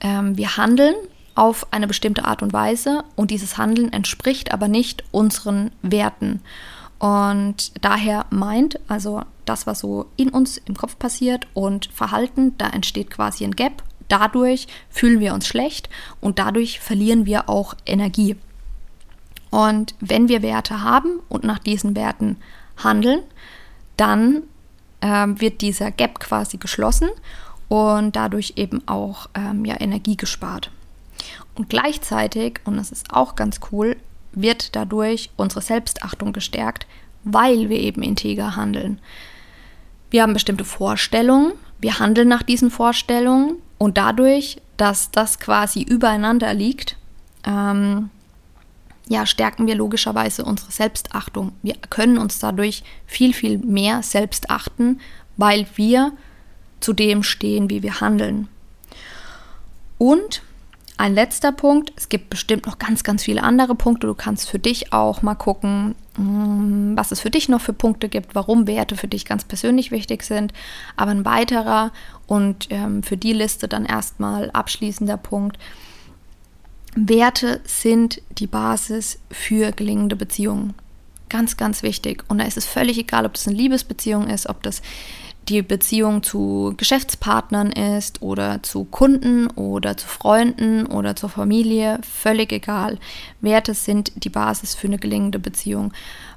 ähm, 0.01 0.37
wir 0.37 0.57
handeln 0.57 0.95
auf 1.35 1.67
eine 1.73 1.87
bestimmte 1.87 2.25
Art 2.25 2.43
und 2.43 2.53
Weise 2.53 3.05
und 3.17 3.31
dieses 3.31 3.59
Handeln 3.59 3.93
entspricht 3.93 4.53
aber 4.53 4.69
nicht 4.69 5.05
unseren 5.13 5.71
Werten. 5.83 6.41
Und 6.99 7.73
daher 7.81 8.27
meint, 8.31 8.81
also 8.89 9.23
das, 9.45 9.67
was 9.67 9.81
so 9.81 10.07
in 10.17 10.31
uns 10.31 10.59
im 10.59 10.77
Kopf 10.77 10.99
passiert 10.99 11.47
und 11.55 11.87
Verhalten, 11.93 12.57
da 12.59 12.69
entsteht 12.69 13.11
quasi 13.11 13.45
ein 13.45 13.55
Gap. 13.55 13.85
Dadurch 14.09 14.67
fühlen 14.91 15.21
wir 15.21 15.35
uns 15.35 15.47
schlecht 15.47 15.89
und 16.21 16.39
dadurch 16.39 16.81
verlieren 16.81 17.25
wir 17.25 17.49
auch 17.49 17.75
Energie. 17.87 18.37
Und 19.51 19.95
wenn 20.01 20.29
wir 20.29 20.43
Werte 20.43 20.83
haben 20.83 21.21
und 21.29 21.45
nach 21.45 21.59
diesen 21.59 21.95
Werten 21.95 22.37
handeln, 22.77 23.21
dann 23.97 24.43
ähm, 25.03 25.41
wird 25.41 25.61
dieser 25.61 25.91
Gap 25.91 26.21
quasi 26.21 26.57
geschlossen 26.57 27.09
und 27.69 28.17
dadurch 28.17 28.55
eben 28.57 28.87
auch 28.87 29.29
ähm, 29.35 29.65
ja, 29.65 29.81
Energie 29.81 30.17
gespart. 30.17 30.71
Und 31.55 31.69
gleichzeitig, 31.69 32.61
und 32.65 32.77
das 32.77 32.91
ist 32.91 33.13
auch 33.13 33.35
ganz 33.35 33.61
cool, 33.73 33.97
wird 34.33 34.77
dadurch 34.77 35.31
unsere 35.37 35.63
Selbstachtung 35.63 36.33
gestärkt, 36.33 36.87
weil 37.25 37.69
wir 37.69 37.81
eben 37.81 38.03
integer 38.03 38.57
handeln. 38.57 39.01
Wir 40.11 40.23
haben 40.23 40.33
bestimmte 40.33 40.65
Vorstellungen, 40.65 41.53
wir 41.81 41.99
handeln 41.99 42.29
nach 42.29 42.43
diesen 42.43 42.71
Vorstellungen 42.71 43.57
und 43.77 43.99
dadurch, 43.99 44.61
dass 44.77 45.11
das 45.11 45.39
quasi 45.39 45.83
übereinander 45.83 46.55
liegt, 46.55 46.97
ähm, 47.45 48.11
ja, 49.09 49.25
stärken 49.27 49.67
wir 49.67 49.75
logischerweise 49.75 50.45
unsere 50.45 50.71
Selbstachtung. 50.71 51.53
Wir 51.63 51.75
können 51.91 52.19
uns 52.19 52.39
dadurch 52.39 52.83
viel, 53.07 53.33
viel 53.33 53.59
mehr 53.59 54.03
selbst 54.03 54.51
achten, 54.51 55.01
weil 55.37 55.67
wir 55.77 56.13
zu 56.81 56.93
dem 56.93 57.23
stehen, 57.23 57.71
wie 57.71 57.83
wir 57.83 58.01
handeln. 58.01 58.49
Und 59.97 60.43
ein 60.99 61.15
letzter 61.15 61.53
Punkt, 61.53 61.93
es 61.97 62.09
gibt 62.09 62.29
bestimmt 62.29 62.67
noch 62.67 62.79
ganz, 62.79 63.03
ganz 63.05 63.23
viele 63.23 63.45
andere 63.45 63.75
Punkte. 63.75 64.07
Du 64.07 64.15
kannst 64.15 64.51
für 64.51 64.59
dich 64.59 64.93
auch 64.93 65.23
mal 65.23 65.37
gucken, 65.37 65.95
mm, 66.17 66.97
was 66.97 67.13
es 67.13 67.21
für 67.21 67.31
dich 67.31 67.49
noch 67.49 67.61
für 67.61 67.73
Punkte 67.73 68.09
gibt, 68.09 68.35
warum 68.35 68.67
Werte 68.67 68.97
für 68.97 69.09
dich 69.09 69.25
ganz 69.25 69.45
persönlich 69.45 69.91
wichtig 69.91 70.25
sind. 70.25 70.53
Aber 70.97 71.13
ein 71.13 71.25
weiterer 71.25 71.93
und 72.27 72.67
ähm, 72.71 73.03
für 73.03 73.17
die 73.17 73.33
Liste 73.33 73.69
dann 73.69 73.85
erstmal 73.85 74.51
abschließender 74.51 75.17
Punkt 75.17 75.59
Werte 77.01 77.61
sind 77.65 78.21
die 78.31 78.49
Basis 78.49 79.21
für 79.31 79.71
gelingende 79.71 80.17
Beziehungen. 80.17 80.75
Ganz, 81.29 81.57
ganz 81.57 81.83
wichtig. 81.83 82.25
Und 82.29 82.39
da 82.39 82.45
ist 82.45 82.57
es 82.57 82.67
völlig 82.67 82.99
egal, 82.99 83.25
ob 83.25 83.35
das 83.35 83.47
eine 83.47 83.57
Liebesbeziehung 83.57 84.29
ist, 84.29 84.49
ob 84.49 84.63
das 84.63 84.83
die 85.49 85.63
Beziehung 85.63 86.23
zu 86.23 86.75
Geschäftspartnern 86.77 87.71
ist 87.73 88.21
oder 88.21 88.63
zu 88.63 88.85
Kunden 88.85 89.47
oder 89.47 89.97
zu 89.97 90.07
Freunden 90.07 90.87
oder 90.87 91.15
zur 91.15 91.29
Familie, 91.29 92.01
völlig 92.03 92.53
egal. 92.53 92.99
Werte 93.41 93.75
sind 93.75 94.13
die 94.17 94.29
Basis 94.29 94.75
für 94.75 94.89
eine 94.89 94.99
gelingende 94.99 95.39
Beziehung, 95.39 95.93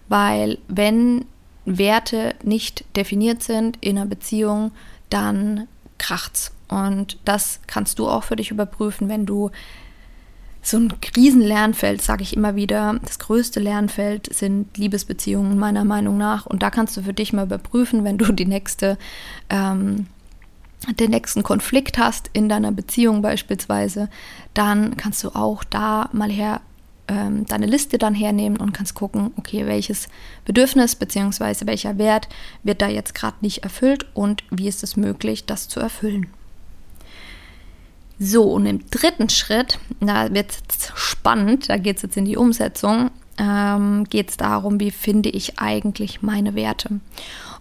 weil 0.08 0.60
wenn 0.68 1.26
Werte 1.66 2.36
nicht 2.44 2.86
definiert 2.96 3.44
sind 3.44 3.78
in 3.82 3.98
einer 3.98 4.08
Beziehung, 4.08 4.72
dann 5.10 5.68
kracht's. 5.98 6.52
Und 6.70 7.18
das 7.26 7.60
kannst 7.68 8.00
du 8.00 8.08
auch 8.08 8.24
für 8.24 8.38
dich 8.38 8.52
überprüfen, 8.52 9.10
wenn 9.10 9.26
du 9.26 9.52
so 10.62 10.78
ein 10.78 10.94
Riesenlernfeld, 11.16 12.02
sage 12.02 12.24
ich 12.24 12.36
immer 12.36 12.56
wieder. 12.56 13.00
Das 13.04 13.20
größte 13.20 13.60
Lernfeld 13.60 14.34
sind 14.34 14.78
Liebesbeziehungen 14.78 15.58
meiner 15.58 15.86
Meinung 15.86 16.18
nach. 16.18 16.46
Und 16.46 16.62
da 16.62 16.70
kannst 16.70 16.96
du 16.98 17.02
für 17.02 17.14
dich 17.14 17.34
mal 17.34 17.46
überprüfen, 17.46 18.04
wenn 18.04 18.18
du 18.18 18.32
die 18.32 18.46
nächste, 18.46 18.98
ähm, 19.50 20.08
den 21.00 21.12
nächsten 21.12 21.44
Konflikt 21.44 21.98
hast 21.98 22.30
in 22.34 22.48
deiner 22.48 22.72
Beziehung 22.72 23.22
beispielsweise, 23.22 24.10
dann 24.54 24.98
kannst 24.98 25.24
du 25.24 25.30
auch 25.30 25.64
da 25.64 26.10
mal 26.14 26.32
her 26.32 26.62
ähm, 27.08 27.46
deine 27.46 27.66
Liste 27.66 27.98
dann 27.98 28.14
hernehmen 28.14 28.58
und 28.58 28.74
kannst 28.74 28.94
gucken, 28.94 29.32
okay, 29.38 29.66
welches 29.66 30.08
Bedürfnis 30.46 30.96
bzw. 30.96 31.66
welcher 31.66 31.98
Wert 31.98 32.30
wird 32.64 32.82
da 32.82 32.88
jetzt 32.88 33.16
gerade 33.16 33.38
nicht 33.42 33.64
erfüllt 33.64 34.06
und 34.14 34.44
wie 34.52 34.68
ist 34.68 34.84
es 34.84 34.96
möglich, 34.96 35.46
das 35.46 35.68
zu 35.68 35.80
erfüllen. 35.80 36.28
So, 38.24 38.44
und 38.44 38.68
im 38.68 38.88
dritten 38.92 39.30
Schritt, 39.30 39.80
da 40.00 40.32
wird 40.32 40.52
es 40.70 40.92
spannend, 40.94 41.70
da 41.70 41.78
geht 41.78 41.96
es 41.96 42.04
jetzt 42.04 42.18
in 42.18 42.26
die 42.26 42.38
Umsetzung, 42.38 43.10
ähm, 43.40 44.04
geht 44.12 44.30
es 44.30 44.38
darum, 44.38 44.80
wie 44.80 44.92
finde 44.92 45.30
ich 45.30 45.58
eigentlich 45.58 46.22
meine 46.22 46.54
Werte. 46.54 47.00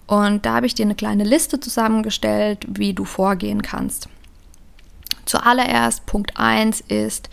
Und 0.06 0.44
da 0.44 0.56
habe 0.56 0.66
ich 0.66 0.74
dir 0.74 0.84
eine 0.84 0.96
kleine 0.96 1.24
Liste 1.24 1.60
zusammengestellt, 1.60 2.66
wie 2.68 2.92
du 2.92 3.06
vorgehen 3.06 3.62
kannst. 3.62 4.10
Zuallererst, 5.24 6.04
Punkt 6.04 6.36
1 6.36 6.82
ist, 6.82 7.30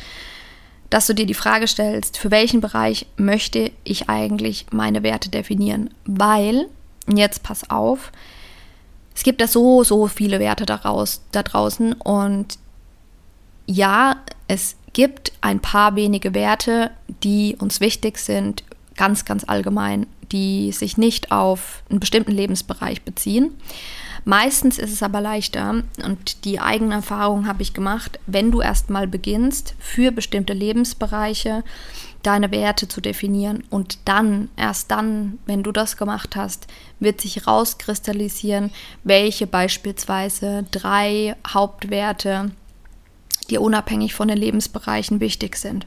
dass 0.89 1.05
du 1.07 1.13
dir 1.13 1.25
die 1.25 1.33
Frage 1.33 1.67
stellst, 1.67 2.17
für 2.17 2.31
welchen 2.31 2.61
Bereich 2.61 3.07
möchte 3.17 3.73
ich 3.83 4.07
eigentlich 4.07 4.67
meine 4.71 5.03
Werte 5.03 5.27
definieren? 5.29 5.89
Weil, 6.05 6.67
jetzt 7.13 7.43
pass 7.43 7.69
auf, 7.69 8.13
es 9.13 9.23
gibt 9.23 9.41
da 9.41 9.47
so, 9.47 9.83
so 9.83 10.07
viele 10.07 10.39
Werte 10.39 10.65
daraus, 10.65 11.23
da 11.33 11.43
draußen 11.43 11.91
und 11.91 12.57
ja, 13.67 14.15
es 14.47 14.75
gibt 14.93 15.33
ein 15.41 15.59
paar 15.59 15.95
wenige 15.95 16.33
Werte, 16.33 16.89
die 17.23 17.55
uns 17.59 17.79
wichtig 17.79 18.17
sind, 18.17 18.63
ganz, 18.95 19.25
ganz 19.25 19.43
allgemein, 19.45 20.07
die 20.31 20.71
sich 20.71 20.97
nicht 20.97 21.31
auf 21.31 21.83
einen 21.89 21.99
bestimmten 21.99 22.31
Lebensbereich 22.31 23.03
beziehen. 23.03 23.51
Meistens 24.25 24.77
ist 24.77 24.91
es 24.91 25.03
aber 25.03 25.21
leichter 25.21 25.83
und 26.03 26.43
die 26.43 26.59
eigene 26.59 26.95
Erfahrung 26.95 27.47
habe 27.47 27.61
ich 27.61 27.73
gemacht, 27.73 28.19
wenn 28.25 28.51
du 28.51 28.59
erstmal 28.59 29.07
beginnst, 29.07 29.75
für 29.79 30.11
bestimmte 30.11 30.53
Lebensbereiche 30.53 31.63
deine 32.23 32.51
Werte 32.51 32.89
zu 32.89 32.99
definieren 32.99 33.63
und 33.69 33.99
dann, 34.03 34.49
erst 34.57 34.91
dann, 34.91 35.39
wenn 35.45 35.63
du 35.63 35.71
das 35.71 35.95
gemacht 35.95 36.35
hast, 36.35 36.67
wird 36.99 37.21
sich 37.21 37.47
rauskristallisieren, 37.47 38.71
welche 39.05 39.47
beispielsweise 39.47 40.65
drei 40.71 41.35
Hauptwerte 41.47 42.51
dir 43.47 43.61
unabhängig 43.61 44.13
von 44.13 44.27
den 44.27 44.37
Lebensbereichen 44.37 45.19
wichtig 45.19 45.55
sind. 45.55 45.85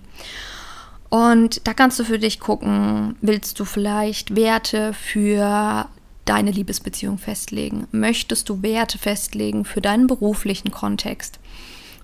Und 1.10 1.66
da 1.66 1.74
kannst 1.74 1.98
du 1.98 2.04
für 2.04 2.18
dich 2.18 2.38
gucken, 2.38 3.16
willst 3.20 3.58
du 3.58 3.64
vielleicht 3.64 4.36
Werte 4.36 4.94
für 4.94 5.88
deine 6.24 6.52
Liebesbeziehung 6.52 7.18
festlegen? 7.18 7.88
Möchtest 7.90 8.48
du 8.48 8.62
Werte 8.62 8.98
festlegen 8.98 9.64
für 9.64 9.80
deinen 9.80 10.06
beruflichen 10.06 10.70
Kontext? 10.70 11.40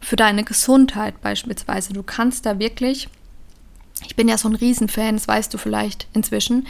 Für 0.00 0.16
deine 0.16 0.42
Gesundheit 0.42 1.20
beispielsweise? 1.20 1.92
Du 1.92 2.02
kannst 2.02 2.46
da 2.46 2.58
wirklich, 2.58 3.08
ich 4.04 4.16
bin 4.16 4.26
ja 4.26 4.36
so 4.36 4.48
ein 4.48 4.56
Riesenfan, 4.56 5.14
das 5.14 5.28
weißt 5.28 5.54
du 5.54 5.58
vielleicht 5.58 6.08
inzwischen, 6.12 6.66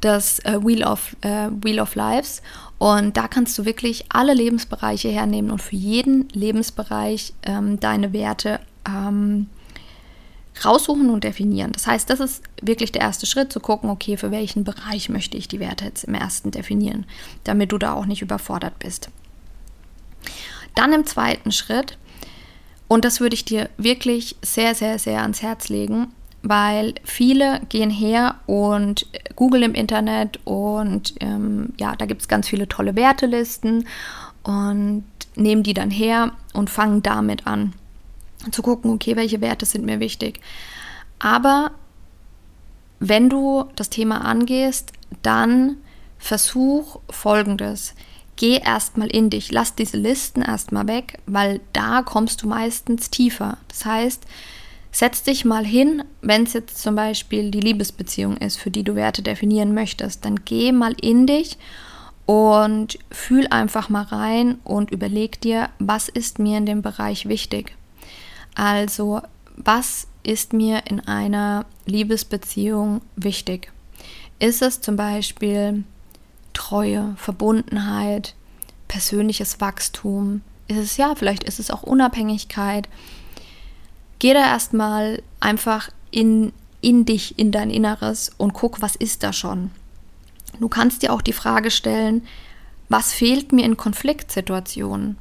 das 0.00 0.38
äh, 0.40 0.64
Wheel, 0.64 0.84
of, 0.84 1.16
äh, 1.22 1.48
Wheel 1.50 1.80
of 1.80 1.96
Lives. 1.96 2.42
Und 2.82 3.16
da 3.16 3.28
kannst 3.28 3.56
du 3.56 3.64
wirklich 3.64 4.06
alle 4.08 4.34
Lebensbereiche 4.34 5.08
hernehmen 5.08 5.52
und 5.52 5.62
für 5.62 5.76
jeden 5.76 6.28
Lebensbereich 6.30 7.32
ähm, 7.44 7.78
deine 7.78 8.12
Werte 8.12 8.58
ähm, 8.88 9.46
raussuchen 10.64 11.08
und 11.10 11.22
definieren. 11.22 11.70
Das 11.70 11.86
heißt, 11.86 12.10
das 12.10 12.18
ist 12.18 12.42
wirklich 12.60 12.90
der 12.90 13.02
erste 13.02 13.24
Schritt, 13.26 13.52
zu 13.52 13.60
gucken, 13.60 13.88
okay, 13.88 14.16
für 14.16 14.32
welchen 14.32 14.64
Bereich 14.64 15.08
möchte 15.10 15.36
ich 15.36 15.46
die 15.46 15.60
Werte 15.60 15.84
jetzt 15.84 16.02
im 16.02 16.14
ersten 16.14 16.50
definieren, 16.50 17.06
damit 17.44 17.70
du 17.70 17.78
da 17.78 17.92
auch 17.92 18.04
nicht 18.04 18.20
überfordert 18.20 18.76
bist. 18.80 19.10
Dann 20.74 20.92
im 20.92 21.06
zweiten 21.06 21.52
Schritt, 21.52 21.98
und 22.88 23.04
das 23.04 23.20
würde 23.20 23.34
ich 23.34 23.44
dir 23.44 23.70
wirklich 23.76 24.34
sehr, 24.42 24.74
sehr, 24.74 24.98
sehr 24.98 25.22
ans 25.22 25.40
Herz 25.40 25.68
legen, 25.68 26.12
weil 26.42 26.94
viele 27.04 27.60
gehen 27.68 27.90
her 27.90 28.36
und 28.46 29.06
googeln 29.36 29.62
im 29.62 29.74
Internet 29.74 30.40
und 30.44 31.14
ähm, 31.20 31.72
ja, 31.78 31.94
da 31.96 32.06
gibt 32.06 32.22
es 32.22 32.28
ganz 32.28 32.48
viele 32.48 32.68
tolle 32.68 32.96
Wertelisten 32.96 33.86
und 34.42 35.04
nehmen 35.36 35.62
die 35.62 35.74
dann 35.74 35.90
her 35.90 36.32
und 36.52 36.68
fangen 36.70 37.02
damit 37.02 37.46
an 37.46 37.74
zu 38.50 38.62
gucken, 38.62 38.90
okay, 38.90 39.14
welche 39.14 39.40
Werte 39.40 39.66
sind 39.66 39.84
mir 39.84 40.00
wichtig. 40.00 40.40
Aber 41.18 41.70
wenn 42.98 43.28
du 43.28 43.66
das 43.76 43.90
Thema 43.90 44.24
angehst, 44.24 44.92
dann 45.22 45.76
versuch 46.18 46.98
folgendes. 47.10 47.94
Geh 48.36 48.58
erstmal 48.58 49.08
in 49.08 49.30
dich, 49.30 49.52
lass 49.52 49.74
diese 49.74 49.96
Listen 49.96 50.42
erstmal 50.42 50.88
weg, 50.88 51.18
weil 51.26 51.60
da 51.72 52.02
kommst 52.02 52.42
du 52.42 52.48
meistens 52.48 53.10
tiefer. 53.10 53.58
Das 53.68 53.84
heißt, 53.84 54.24
setz 54.92 55.22
dich 55.22 55.44
mal 55.44 55.64
hin, 55.64 56.04
wenn 56.20 56.44
es 56.44 56.52
jetzt 56.52 56.80
zum 56.80 56.94
Beispiel 56.94 57.50
die 57.50 57.60
Liebesbeziehung 57.60 58.36
ist, 58.36 58.58
für 58.58 58.70
die 58.70 58.84
du 58.84 58.94
Werte 58.94 59.22
definieren 59.22 59.74
möchtest, 59.74 60.24
dann 60.24 60.44
geh 60.44 60.70
mal 60.70 60.94
in 61.00 61.26
dich 61.26 61.56
und 62.26 62.98
fühl 63.10 63.46
einfach 63.48 63.88
mal 63.88 64.04
rein 64.04 64.58
und 64.64 64.90
überleg 64.90 65.40
dir, 65.40 65.70
was 65.78 66.08
ist 66.08 66.38
mir 66.38 66.58
in 66.58 66.66
dem 66.66 66.82
Bereich 66.82 67.26
wichtig. 67.26 67.74
Also, 68.54 69.22
was 69.56 70.06
ist 70.22 70.52
mir 70.52 70.82
in 70.86 71.00
einer 71.00 71.64
Liebesbeziehung 71.86 73.00
wichtig? 73.16 73.72
Ist 74.38 74.62
es 74.62 74.80
zum 74.80 74.96
Beispiel 74.96 75.84
Treue, 76.52 77.14
Verbundenheit, 77.16 78.34
persönliches 78.88 79.60
Wachstum? 79.60 80.42
Ist 80.68 80.78
es 80.78 80.96
ja, 80.96 81.14
vielleicht 81.14 81.44
ist 81.44 81.58
es 81.58 81.70
auch 81.70 81.82
Unabhängigkeit. 81.82 82.88
Geh 84.22 84.34
da 84.34 84.46
erstmal 84.46 85.20
einfach 85.40 85.88
in, 86.12 86.52
in 86.80 87.04
dich, 87.04 87.40
in 87.40 87.50
dein 87.50 87.70
Inneres 87.70 88.30
und 88.36 88.52
guck, 88.52 88.80
was 88.80 88.94
ist 88.94 89.24
da 89.24 89.32
schon. 89.32 89.72
Du 90.60 90.68
kannst 90.68 91.02
dir 91.02 91.12
auch 91.12 91.22
die 91.22 91.32
Frage 91.32 91.72
stellen, 91.72 92.24
was 92.88 93.12
fehlt 93.12 93.50
mir 93.50 93.64
in 93.64 93.76
Konfliktsituationen? 93.76 95.18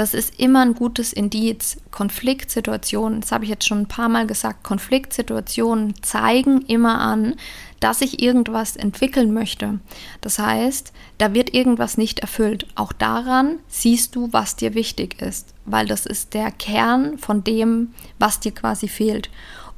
Das 0.00 0.14
ist 0.14 0.40
immer 0.40 0.62
ein 0.62 0.72
gutes 0.72 1.12
Indiz. 1.12 1.76
Konfliktsituationen, 1.90 3.20
das 3.20 3.32
habe 3.32 3.44
ich 3.44 3.50
jetzt 3.50 3.66
schon 3.66 3.82
ein 3.82 3.88
paar 3.88 4.08
Mal 4.08 4.26
gesagt, 4.26 4.64
Konfliktsituationen 4.64 5.92
zeigen 6.02 6.62
immer 6.62 7.02
an, 7.02 7.34
dass 7.80 8.00
ich 8.00 8.22
irgendwas 8.22 8.76
entwickeln 8.76 9.34
möchte. 9.34 9.78
Das 10.22 10.38
heißt, 10.38 10.94
da 11.18 11.34
wird 11.34 11.52
irgendwas 11.52 11.98
nicht 11.98 12.20
erfüllt. 12.20 12.66
Auch 12.76 12.94
daran 12.94 13.58
siehst 13.68 14.16
du, 14.16 14.32
was 14.32 14.56
dir 14.56 14.72
wichtig 14.72 15.20
ist, 15.20 15.52
weil 15.66 15.84
das 15.84 16.06
ist 16.06 16.32
der 16.32 16.50
Kern 16.50 17.18
von 17.18 17.44
dem, 17.44 17.92
was 18.18 18.40
dir 18.40 18.52
quasi 18.52 18.88
fehlt. 18.88 19.28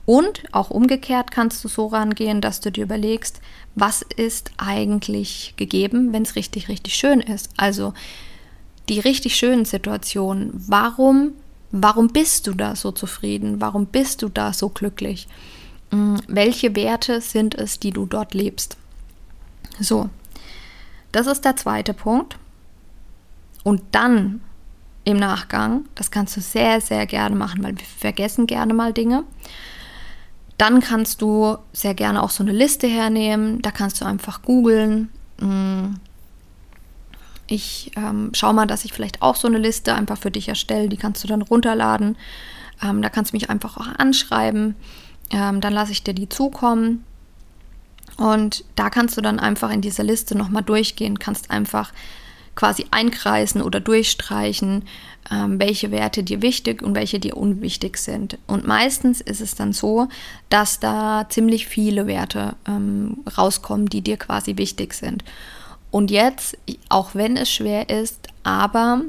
Und 0.07 0.45
auch 0.53 0.71
umgekehrt 0.71 1.33
kannst 1.33 1.65
du 1.65 1.69
so 1.69 1.87
rangehen, 1.87 2.41
dass 2.41 2.61
du 2.61 2.71
dir 2.71 2.85
überlegst, 2.85 3.41
was 3.75 4.03
ist 4.03 4.53
eigentlich 4.57 5.55
gegeben, 5.57 6.13
wenn 6.13 6.23
es 6.23 6.37
richtig, 6.37 6.69
richtig 6.69 6.95
schön 6.95 7.19
ist. 7.19 7.51
Also 7.57 7.93
die 8.89 9.01
richtig 9.01 9.37
schönen 9.37 9.65
Situationen. 9.65 10.51
Warum, 10.67 11.33
warum 11.71 12.09
bist 12.09 12.47
du 12.47 12.55
da 12.55 12.77
so 12.77 12.93
zufrieden? 12.93 13.61
Warum 13.61 13.87
bist 13.87 14.23
du 14.23 14.29
da 14.29 14.53
so 14.53 14.69
glücklich? 14.69 15.29
Hm, 15.91 16.21
welche 16.27 16.75
Werte 16.75 17.21
sind 17.21 17.55
es, 17.55 17.79
die 17.79 17.91
du 17.91 18.07
dort 18.07 18.35
lebst? 18.35 18.77
So, 19.81 20.11
das 21.13 21.27
ist 21.27 21.45
der 21.45 21.57
zweite 21.57 21.95
Punkt. 21.95 22.39
Und 23.65 23.83
dann 23.93 24.41
im 25.05 25.17
Nachgang, 25.17 25.85
das 25.95 26.11
kannst 26.11 26.37
du 26.37 26.41
sehr, 26.41 26.81
sehr 26.81 27.07
gerne 27.07 27.37
machen, 27.37 27.63
weil 27.63 27.77
wir 27.77 27.85
vergessen 27.85 28.47
gerne 28.47 28.75
mal 28.75 28.93
Dinge. 28.93 29.25
Dann 30.59 30.81
kannst 30.81 31.23
du 31.23 31.57
sehr 31.73 31.95
gerne 31.95 32.23
auch 32.23 32.31
so 32.31 32.43
eine 32.43 32.53
Liste 32.53 32.87
hernehmen. 32.87 33.63
Da 33.63 33.71
kannst 33.71 34.01
du 34.01 34.05
einfach 34.05 34.43
googeln. 34.43 35.11
Ich 37.53 37.91
ähm, 37.97 38.31
schaue 38.33 38.55
mal, 38.55 38.67
dass 38.67 38.87
ich 38.87 38.95
vielleicht 38.95 39.21
auch 39.21 39.37
so 39.37 39.47
eine 39.47 39.59
Liste 39.59 39.95
einfach 39.95 40.17
für 40.17 40.31
dich 40.31 40.49
erstelle. 40.49 40.89
Die 40.89 40.97
kannst 40.97 41.23
du 41.23 41.29
dann 41.29 41.43
runterladen. 41.43 42.17
Ähm, 42.83 43.03
da 43.03 43.11
kannst 43.11 43.33
du 43.33 43.37
mich 43.37 43.51
einfach 43.51 43.77
auch 43.77 43.89
anschreiben. 43.99 44.75
Ähm, 45.31 45.61
dann 45.61 45.75
lasse 45.75 45.93
ich 45.93 46.03
dir 46.03 46.15
die 46.15 46.31
zukommen. 46.31 47.05
Und 48.17 48.65
da 48.75 48.89
kannst 48.89 49.19
du 49.19 49.21
dann 49.21 49.39
einfach 49.39 49.71
in 49.71 49.83
dieser 49.83 50.03
Liste 50.03 50.35
nochmal 50.35 50.63
durchgehen, 50.63 51.19
kannst 51.19 51.51
einfach 51.51 51.93
quasi 52.55 52.87
einkreisen 52.91 53.61
oder 53.61 53.81
durchstreichen, 53.81 54.85
ähm, 55.31 55.61
welche 55.61 55.91
Werte 55.91 56.23
dir 56.23 56.41
wichtig 56.41 56.81
und 56.81 56.95
welche 56.95 57.21
dir 57.21 57.37
unwichtig 57.37 57.99
sind. 57.99 58.39
Und 58.47 58.67
meistens 58.67 59.21
ist 59.21 59.43
es 59.43 59.55
dann 59.57 59.75
so, 59.75 60.09
dass 60.49 60.81
da 60.81 61.27
ziemlich 61.29 61.67
viele 61.67 62.07
Werte 62.07 62.57
ähm, 62.67 63.19
rauskommen, 63.37 63.91
die 63.91 64.01
dir 64.01 64.17
quasi 64.17 64.57
wichtig 64.57 64.95
sind. 64.95 65.23
Und 65.93 66.11
jetzt, 66.11 66.59
auch 66.89 67.15
wenn 67.15 67.37
es 67.37 67.53
schwer 67.53 67.91
ist, 67.91 68.29
aber 68.43 69.03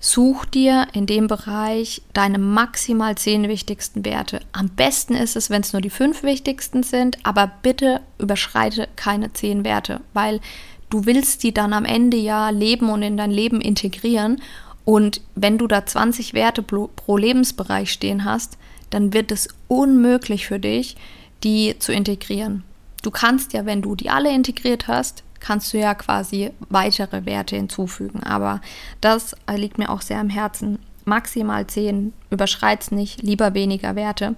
such 0.00 0.46
dir 0.46 0.88
in 0.94 1.06
dem 1.06 1.28
Bereich 1.28 2.02
deine 2.14 2.38
maximal 2.38 3.14
zehn 3.16 3.46
wichtigsten 3.46 4.06
Werte. 4.06 4.40
Am 4.52 4.70
besten 4.70 5.14
ist 5.14 5.36
es, 5.36 5.50
wenn 5.50 5.60
es 5.60 5.74
nur 5.74 5.82
die 5.82 5.90
fünf 5.90 6.22
wichtigsten 6.22 6.82
sind, 6.82 7.18
aber 7.24 7.52
bitte 7.62 8.00
überschreite 8.18 8.88
keine 8.96 9.34
zehn 9.34 9.64
Werte, 9.64 10.00
weil 10.14 10.40
du 10.88 11.04
willst 11.04 11.42
die 11.42 11.52
dann 11.52 11.74
am 11.74 11.84
Ende 11.84 12.16
ja 12.16 12.48
leben 12.48 12.88
und 12.88 13.02
in 13.02 13.18
dein 13.18 13.30
Leben 13.30 13.60
integrieren. 13.60 14.40
Und 14.86 15.20
wenn 15.34 15.58
du 15.58 15.66
da 15.66 15.84
20 15.84 16.32
Werte 16.32 16.62
pro 16.62 17.16
Lebensbereich 17.18 17.92
stehen 17.92 18.24
hast, 18.24 18.56
dann 18.88 19.12
wird 19.12 19.30
es 19.30 19.48
unmöglich 19.68 20.46
für 20.46 20.58
dich, 20.58 20.96
die 21.42 21.78
zu 21.78 21.92
integrieren. 21.92 22.64
Du 23.02 23.10
kannst 23.10 23.52
ja, 23.52 23.66
wenn 23.66 23.82
du 23.82 23.94
die 23.94 24.08
alle 24.08 24.34
integriert 24.34 24.88
hast, 24.88 25.24
kannst 25.44 25.74
du 25.74 25.78
ja 25.78 25.94
quasi 25.94 26.52
weitere 26.70 27.26
Werte 27.26 27.56
hinzufügen. 27.56 28.22
Aber 28.22 28.62
das 29.02 29.36
liegt 29.54 29.76
mir 29.76 29.90
auch 29.90 30.00
sehr 30.00 30.18
am 30.18 30.30
Herzen. 30.30 30.78
Maximal 31.04 31.66
10, 31.66 32.14
überschreit's 32.30 32.90
nicht, 32.90 33.20
lieber 33.22 33.52
weniger 33.52 33.94
Werte, 33.94 34.36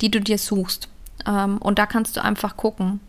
die 0.00 0.10
du 0.10 0.18
dir 0.18 0.38
suchst. 0.38 0.88
Ähm, 1.26 1.58
und 1.58 1.78
da 1.78 1.84
kannst 1.84 2.16
du 2.16 2.24
einfach 2.24 2.56
gucken. 2.56 3.00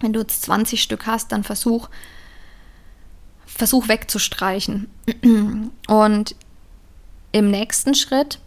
Wenn 0.00 0.14
du 0.14 0.20
jetzt 0.20 0.42
20 0.44 0.82
Stück 0.82 1.06
hast, 1.06 1.30
dann 1.30 1.44
versuch, 1.44 1.90
versuch 3.44 3.88
wegzustreichen. 3.88 4.88
Und 5.88 6.34
im 7.32 7.50
nächsten 7.50 7.94
Schritt 7.94 8.40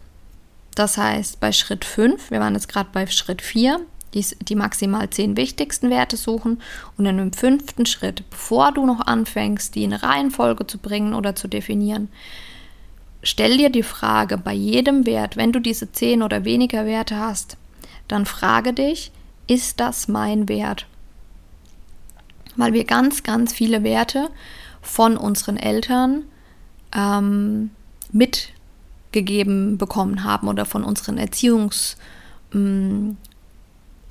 Das 0.74 0.98
heißt, 0.98 1.38
bei 1.40 1.52
Schritt 1.52 1.84
5, 1.84 2.30
wir 2.30 2.40
waren 2.40 2.54
jetzt 2.54 2.68
gerade 2.68 2.90
bei 2.92 3.06
Schritt 3.06 3.40
4, 3.40 3.80
die, 4.16 4.26
die 4.42 4.56
maximal 4.56 5.08
zehn 5.10 5.36
wichtigsten 5.36 5.90
Werte 5.90 6.16
suchen 6.16 6.60
und 6.96 7.06
in 7.06 7.18
dem 7.18 7.32
fünften 7.32 7.86
Schritt, 7.86 8.28
bevor 8.30 8.72
du 8.72 8.86
noch 8.86 9.06
anfängst, 9.06 9.74
die 9.74 9.84
in 9.84 9.92
Reihenfolge 9.92 10.66
zu 10.66 10.78
bringen 10.78 11.14
oder 11.14 11.36
zu 11.36 11.48
definieren, 11.48 12.08
stell 13.22 13.58
dir 13.58 13.70
die 13.70 13.82
Frage 13.82 14.38
bei 14.38 14.54
jedem 14.54 15.04
Wert, 15.04 15.36
wenn 15.36 15.52
du 15.52 15.60
diese 15.60 15.92
zehn 15.92 16.22
oder 16.22 16.44
weniger 16.44 16.86
Werte 16.86 17.18
hast, 17.18 17.58
dann 18.08 18.24
frage 18.24 18.72
dich, 18.72 19.12
ist 19.46 19.80
das 19.80 20.08
mein 20.08 20.48
Wert? 20.48 20.86
Weil 22.56 22.72
wir 22.72 22.84
ganz, 22.84 23.22
ganz 23.22 23.52
viele 23.52 23.84
Werte 23.84 24.30
von 24.80 25.18
unseren 25.18 25.58
Eltern 25.58 26.24
ähm, 26.94 27.70
mitgegeben 28.12 29.76
bekommen 29.76 30.24
haben 30.24 30.48
oder 30.48 30.64
von 30.64 30.84
unseren 30.84 31.18
Erziehungspersonen. 31.18 33.18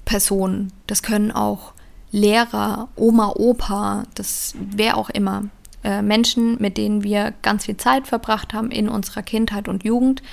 Mm, 0.10 0.68
das 0.88 1.04
können 1.04 1.32
auch 1.32 1.74
Lehrer, 2.12 2.88
Oma, 2.96 3.34
Opa, 3.36 4.04
das 4.16 4.54
wer 4.58 4.98
auch 4.98 5.10
immer. 5.10 5.46
Äh, 5.84 6.02
Menschen, 6.02 6.58
mit 6.62 6.78
denen 6.78 7.04
wir 7.04 7.34
ganz 7.42 7.66
viel 7.66 7.78
Zeit 7.78 8.08
verbracht 8.08 8.54
haben 8.54 8.72
in 8.72 8.90
unserer 8.90 9.22
Kindheit 9.22 9.68
und 9.68 9.84
Jugend. 9.84 10.24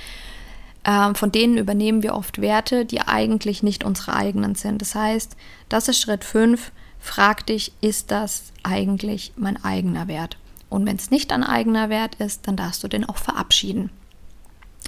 Äh, 0.84 1.14
von 1.14 1.32
denen 1.32 1.58
übernehmen 1.58 2.02
wir 2.02 2.14
oft 2.14 2.40
Werte, 2.40 2.84
die 2.84 3.00
eigentlich 3.00 3.62
nicht 3.62 3.84
unsere 3.84 4.14
eigenen 4.14 4.54
sind. 4.54 4.80
Das 4.80 4.94
heißt, 4.94 5.36
das 5.68 5.88
ist 5.88 6.00
Schritt 6.00 6.24
5. 6.24 6.72
Frag 7.00 7.46
dich, 7.46 7.72
ist 7.80 8.10
das 8.10 8.52
eigentlich 8.62 9.32
mein 9.36 9.62
eigener 9.64 10.06
Wert? 10.08 10.38
Und 10.68 10.86
wenn 10.86 10.96
es 10.96 11.10
nicht 11.10 11.30
dein 11.32 11.44
eigener 11.44 11.90
Wert 11.90 12.14
ist, 12.14 12.46
dann 12.46 12.56
darfst 12.56 12.82
du 12.82 12.88
den 12.88 13.04
auch 13.04 13.18
verabschieden. 13.18 13.90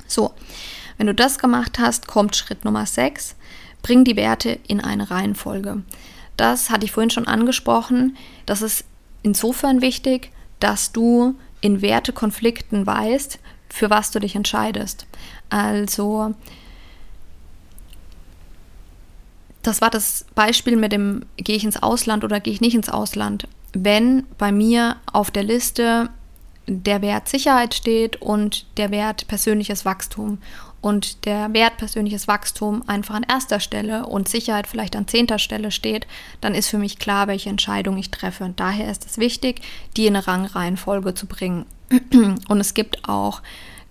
So, 0.07 0.33
wenn 0.97 1.07
du 1.07 1.15
das 1.15 1.39
gemacht 1.39 1.79
hast, 1.79 2.07
kommt 2.07 2.37
Schritt 2.37 2.65
Nummer 2.65 2.87
6. 2.87 3.37
Bring 3.85 4.03
die 4.03 4.17
Werte 4.17 4.59
in 4.67 4.81
eine 4.81 5.13
Reihenfolge. 5.13 5.83
Das 6.37 6.71
hatte 6.71 6.85
ich 6.85 6.91
vorhin 6.91 7.11
schon 7.11 7.29
angesprochen. 7.29 8.17
Das 8.45 8.61
ist 8.61 8.85
insofern 9.23 9.81
wichtig, 9.81 10.33
dass 10.59 10.91
du 10.91 11.37
in 11.61 11.81
Wertekonflikten 11.81 12.85
weißt, 12.85 13.39
für 13.69 13.91
was 13.91 14.11
du 14.11 14.19
dich 14.19 14.35
entscheidest. 14.35 15.07
Also, 15.49 16.35
das 19.63 19.81
war 19.81 19.91
das 19.91 20.27
Beispiel 20.35 20.77
mit 20.77 20.91
dem, 20.91 21.25
gehe 21.37 21.57
ich 21.57 21.65
ins 21.65 21.81
Ausland 21.81 22.25
oder 22.25 22.41
gehe 22.41 22.53
ich 22.53 22.61
nicht 22.61 22.75
ins 22.75 22.89
Ausland 22.89 23.47
wenn 23.75 24.25
bei 24.39 24.53
mir 24.53 24.97
auf 25.13 25.31
der 25.31 25.43
Liste 25.43 26.09
der 26.67 27.03
Wert 27.03 27.29
Sicherheit 27.29 27.75
steht 27.75 28.23
und 28.23 28.67
der 28.79 28.91
Wert 28.91 29.27
persönliches 29.29 29.85
Wachstum 29.85 30.39
und 30.85 31.25
der 31.25 31.55
Wert 31.55 31.79
persönliches 31.79 32.29
Wachstum 32.29 32.83
einfach 32.87 33.15
an 33.15 33.23
erster 33.23 33.59
Stelle 33.59 34.05
und 34.05 34.29
Sicherheit 34.29 34.67
vielleicht 34.67 34.97
an 34.97 35.09
zehnter 35.09 35.39
Stelle 35.39 35.71
steht, 35.71 36.07
dann 36.43 36.55
ist 36.55 36.69
für 36.69 36.77
mich 36.77 36.99
klar, 36.99 37.27
welche 37.27 37.49
Entscheidung 37.49 37.97
ich 37.97 38.11
treffe. 38.11 38.45
Und 38.45 38.61
daher 38.61 38.91
ist 38.91 39.07
es 39.07 39.17
wichtig, 39.17 39.63
die 39.97 40.07
in 40.07 40.15
eine 40.15 40.27
Rangreihenfolge 40.27 41.15
zu 41.15 41.25
bringen. 41.27 41.65
Und 42.13 42.61
es 42.61 42.75
gibt 42.75 43.09
auch 43.09 43.41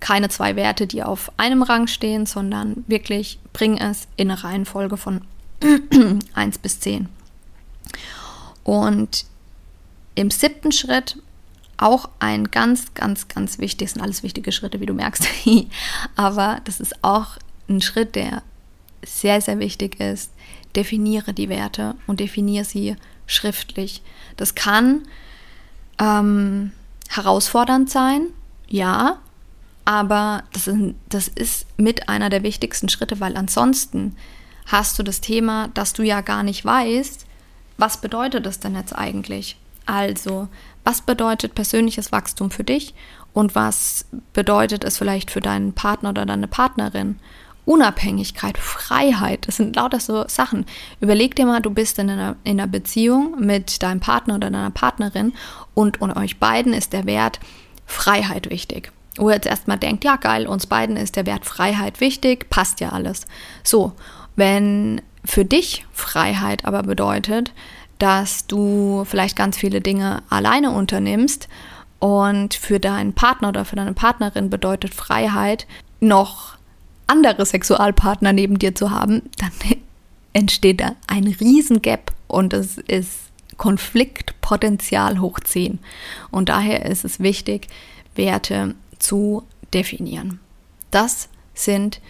keine 0.01 0.29
zwei 0.29 0.55
Werte, 0.55 0.85
die 0.85 1.01
auf 1.01 1.31
einem 1.37 1.63
Rang 1.63 1.87
stehen, 1.87 2.27
sondern 2.27 2.83
wirklich 2.85 3.39
bring 3.53 3.79
es 3.79 4.07
in 4.15 4.29
eine 4.29 4.43
Reihenfolge 4.43 4.97
von 4.97 5.21
1 6.35 6.59
bis 6.59 6.79
10. 6.79 7.09
Und 8.63 9.25
im 10.13 10.29
siebten 10.29 10.71
Schritt 10.71 11.17
auch 11.83 12.09
ein 12.19 12.49
ganz, 12.49 12.93
ganz, 12.93 13.27
ganz 13.27 13.59
wichtig, 13.59 13.91
sind 13.91 14.01
alles 14.01 14.23
wichtige 14.23 14.51
Schritte, 14.51 14.79
wie 14.79 14.85
du 14.85 14.93
merkst, 14.93 15.27
aber 16.15 16.61
das 16.63 16.79
ist 16.79 17.03
auch 17.03 17.37
ein 17.69 17.81
Schritt, 17.81 18.15
der 18.15 18.41
sehr, 19.05 19.41
sehr 19.41 19.59
wichtig 19.59 19.99
ist. 19.99 20.31
Definiere 20.75 21.33
die 21.33 21.49
Werte 21.49 21.95
und 22.07 22.19
definiere 22.19 22.65
sie 22.65 22.95
schriftlich. 23.27 24.01
Das 24.37 24.55
kann 24.55 25.03
ähm, 25.99 26.71
herausfordernd 27.09 27.89
sein, 27.89 28.27
ja, 28.67 29.19
aber 29.85 30.43
das 30.53 30.67
ist, 30.67 30.79
das 31.09 31.27
ist 31.27 31.67
mit 31.77 32.09
einer 32.09 32.29
der 32.29 32.43
wichtigsten 32.43 32.89
Schritte, 32.89 33.19
weil 33.19 33.35
ansonsten 33.35 34.15
hast 34.67 34.97
du 34.97 35.03
das 35.03 35.21
Thema, 35.21 35.67
dass 35.73 35.93
du 35.93 36.03
ja 36.03 36.21
gar 36.21 36.43
nicht 36.43 36.63
weißt, 36.63 37.25
was 37.77 37.99
bedeutet 37.99 38.45
das 38.45 38.59
denn 38.59 38.75
jetzt 38.75 38.95
eigentlich? 38.95 39.57
Also, 39.85 40.47
was 40.83 41.01
bedeutet 41.01 41.55
persönliches 41.55 42.11
Wachstum 42.11 42.51
für 42.51 42.63
dich 42.63 42.93
und 43.33 43.55
was 43.55 44.05
bedeutet 44.33 44.83
es 44.83 44.97
vielleicht 44.97 45.31
für 45.31 45.41
deinen 45.41 45.73
Partner 45.73 46.09
oder 46.09 46.25
deine 46.25 46.47
Partnerin? 46.47 47.17
Unabhängigkeit, 47.65 48.57
Freiheit, 48.57 49.47
das 49.47 49.55
sind 49.55 49.77
lauter 49.77 50.01
so 50.01 50.25
Sachen. 50.27 50.65
Überleg 50.99 51.35
dir 51.35 51.45
mal, 51.45 51.61
du 51.61 51.69
bist 51.69 51.97
in 51.97 52.09
einer, 52.09 52.35
in 52.43 52.59
einer 52.59 52.67
Beziehung 52.67 53.39
mit 53.39 53.81
deinem 53.81 54.01
Partner 54.01 54.35
oder 54.35 54.49
deiner 54.49 54.69
Partnerin 54.69 55.31
und, 55.73 56.01
und 56.01 56.11
euch 56.17 56.39
beiden 56.39 56.73
ist 56.73 56.91
der 56.91 57.05
Wert 57.05 57.39
Freiheit 57.85 58.49
wichtig. 58.49 58.91
Wo 59.17 59.29
ihr 59.29 59.35
jetzt 59.35 59.47
erstmal 59.47 59.77
denkt, 59.77 60.03
ja 60.03 60.17
geil, 60.17 60.45
uns 60.45 60.67
beiden 60.67 60.97
ist 60.97 61.15
der 61.15 61.25
Wert 61.25 61.45
Freiheit 61.45 62.01
wichtig, 62.01 62.49
passt 62.49 62.81
ja 62.81 62.89
alles. 62.89 63.27
So, 63.63 63.93
wenn 64.35 65.01
für 65.23 65.45
dich 65.45 65.85
Freiheit 65.93 66.65
aber 66.65 66.83
bedeutet, 66.83 67.53
dass 68.03 68.47
du 68.47 69.05
vielleicht 69.05 69.37
ganz 69.37 69.57
viele 69.57 69.79
Dinge 69.79 70.23
alleine 70.29 70.71
unternimmst 70.71 71.47
und 71.99 72.53
für 72.53 72.81
deinen 72.81 73.13
Partner 73.13 73.47
oder 73.47 73.63
für 73.63 73.77
deine 73.77 73.93
Partnerin 73.93 74.49
bedeutet 74.49 74.93
Freiheit, 74.93 75.67
noch 76.01 76.57
andere 77.07 77.45
Sexualpartner 77.45 78.33
neben 78.33 78.59
dir 78.59 78.75
zu 78.75 78.91
haben, 78.91 79.21
dann 79.37 79.53
entsteht 80.33 80.81
da 80.81 80.97
ein 81.07 81.27
Riesengap 81.27 82.11
und 82.27 82.51
es 82.51 82.77
ist 82.77 83.19
Konfliktpotenzial 83.55 85.21
hoch 85.21 85.39
10. 85.39 85.79
Und 86.29 86.49
daher 86.49 86.85
ist 86.85 87.05
es 87.05 87.21
wichtig, 87.21 87.69
Werte 88.15 88.75
zu 88.99 89.43
definieren. 89.73 90.41
Das 90.91 91.29
sind 91.53 92.01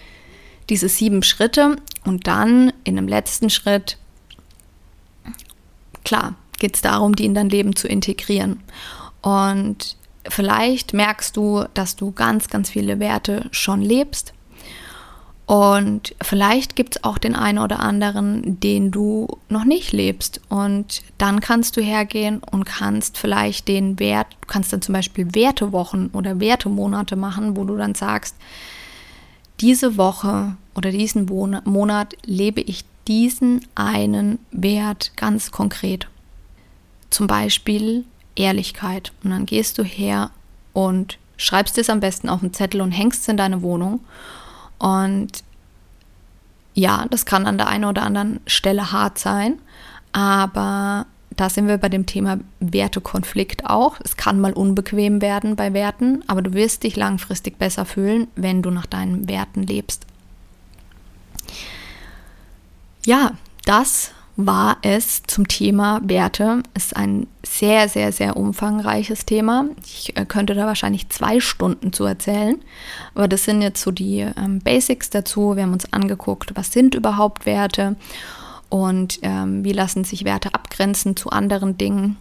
diese 0.70 0.90
sieben 0.90 1.22
Schritte 1.22 1.76
und 2.04 2.26
dann 2.26 2.74
in 2.84 2.96
dem 2.96 3.08
letzten 3.08 3.52
Schritt 3.52 4.00
klar, 6.04 6.36
geht 6.60 6.76
es 6.76 6.82
darum, 6.82 7.16
die 7.16 7.26
in 7.26 7.34
dein 7.34 7.50
Leben 7.50 7.76
zu 7.76 7.88
integrieren. 7.88 8.60
Und 9.22 9.98
vielleicht 10.28 10.94
merkst 10.94 11.36
du, 11.36 11.66
dass 11.74 11.96
du 11.96 12.12
ganz, 12.12 12.48
ganz 12.48 12.70
viele 12.70 13.00
Werte 13.00 13.48
schon 13.52 13.82
lebst. 13.82 14.34
Und 15.46 16.16
vielleicht 16.22 16.78
gibt 16.78 16.96
es 16.96 17.04
auch 17.04 17.18
den 17.18 17.36
einen 17.36 17.60
oder 17.60 17.80
anderen, 17.82 18.60
den 18.62 18.92
du 18.92 19.28
noch 19.50 19.66
nicht 19.66 19.92
lebst. 19.92 20.40
Und 20.48 21.02
dann 21.18 21.42
kannst 21.42 21.76
du 21.76 21.82
hergehen 21.82 22.42
und 22.50 22.66
kannst 22.66 23.18
vielleicht 23.18 23.68
den 23.68 24.00
Wert, 24.00 24.28
du 24.40 24.48
kannst 24.48 24.72
dann 24.72 24.82
zum 24.82 24.94
Beispiel 24.94 25.36
Wertewochen 25.36 26.10
oder 26.14 26.40
Wertemonate 26.40 27.18
machen, 27.18 27.58
wo 27.58 27.66
du 27.66 27.76
dann 27.76 27.94
sagst, 27.94 28.36
diese 29.60 29.98
Woche 29.98 30.56
oder 30.76 30.92
diesen 30.92 31.26
Monat 31.66 32.16
lebe 32.26 32.62
ich 32.62 32.86
diesen 33.08 33.66
einen 33.76 34.40
Wert 34.52 35.12
ganz 35.16 35.52
konkret. 35.52 36.08
Zum 37.10 37.28
Beispiel 37.28 38.06
Ehrlichkeit. 38.36 39.12
Und 39.24 39.32
dann 39.32 39.46
gehst 39.46 39.78
du 39.78 39.84
her 39.84 40.32
und 40.74 41.18
schreibst 41.38 41.78
es 41.78 41.90
am 41.90 42.00
besten 42.00 42.30
auf 42.30 42.42
einen 42.42 42.54
Zettel 42.54 42.82
und 42.82 42.92
hängst 42.92 43.22
es 43.22 43.28
in 43.28 43.38
deine 43.38 43.62
Wohnung. 43.62 44.00
Und 44.80 45.44
ja, 46.74 47.06
das 47.10 47.26
kann 47.26 47.46
an 47.46 47.58
der 47.58 47.68
einen 47.68 47.86
oder 47.86 48.04
anderen 48.04 48.40
Stelle 48.48 48.92
hart 48.92 49.20
sein, 49.20 49.60
aber 50.12 51.06
da 51.36 51.50
sind 51.50 51.68
wir 51.68 51.78
bei 51.78 51.90
dem 51.90 52.06
Thema 52.06 52.40
Wertekonflikt 52.60 53.66
auch. 53.66 54.00
Es 54.04 54.18
kann 54.18 54.40
mal 54.40 54.54
unbequem 54.54 55.22
werden 55.22 55.56
bei 55.56 55.74
Werten, 55.74 56.24
aber 56.28 56.42
du 56.42 56.54
wirst 56.54 56.84
dich 56.84 56.96
langfristig 56.96 57.58
besser 57.58 57.86
fühlen, 57.86 58.28
wenn 58.36 58.62
du 58.62 58.72
nach 58.72 58.86
deinen 58.86 59.28
Werten 59.28 59.64
lebst. 59.64 60.06
Ja, 63.06 63.32
das 63.66 64.12
war 64.36 64.78
es 64.82 65.24
zum 65.28 65.48
Thema 65.48 66.02
Werte. 66.04 66.64
Ist 66.74 66.96
ein 66.96 67.28
sehr, 67.46 67.88
sehr, 67.88 68.12
sehr 68.12 68.36
umfangreiches 68.36 69.26
Thema. 69.26 69.66
Ich 69.86 70.18
äh, 70.18 70.26
könnte 70.26 70.56
da 70.56 70.66
wahrscheinlich 70.66 71.10
zwei 71.10 71.40
Stunden 71.40 71.94
zu 71.94 72.06
erzählen. 72.06 72.60
Aber 73.14 73.28
das 73.28 73.44
sind 73.44 73.62
jetzt 73.62 73.82
so 73.82 73.92
die 73.92 74.20
ähm, 74.20 74.60
Basics 74.60 75.10
dazu. 75.10 75.56
Wir 75.56 75.64
haben 75.64 75.74
uns 75.74 75.92
angeguckt, 75.92 76.56
was 76.56 76.72
sind 76.72 76.96
überhaupt 76.96 77.46
Werte 77.46 77.96
und 78.70 79.20
ähm, 79.22 79.64
wie 79.64 79.74
lassen 79.74 80.04
sich 80.04 80.24
Werte 80.24 80.54
abgrenzen 80.54 81.16
zu 81.16 81.30
anderen 81.30 81.78
Dingen. 81.78 82.18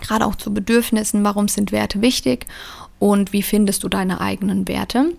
Gerade 0.00 0.24
auch 0.24 0.36
zu 0.36 0.54
Bedürfnissen. 0.54 1.24
Warum 1.24 1.48
sind 1.48 1.72
Werte 1.72 2.00
wichtig? 2.00 2.46
Und 2.98 3.32
wie 3.32 3.42
findest 3.42 3.82
du 3.82 3.88
deine 3.88 4.20
eigenen 4.20 4.66
Werte? 4.66 5.12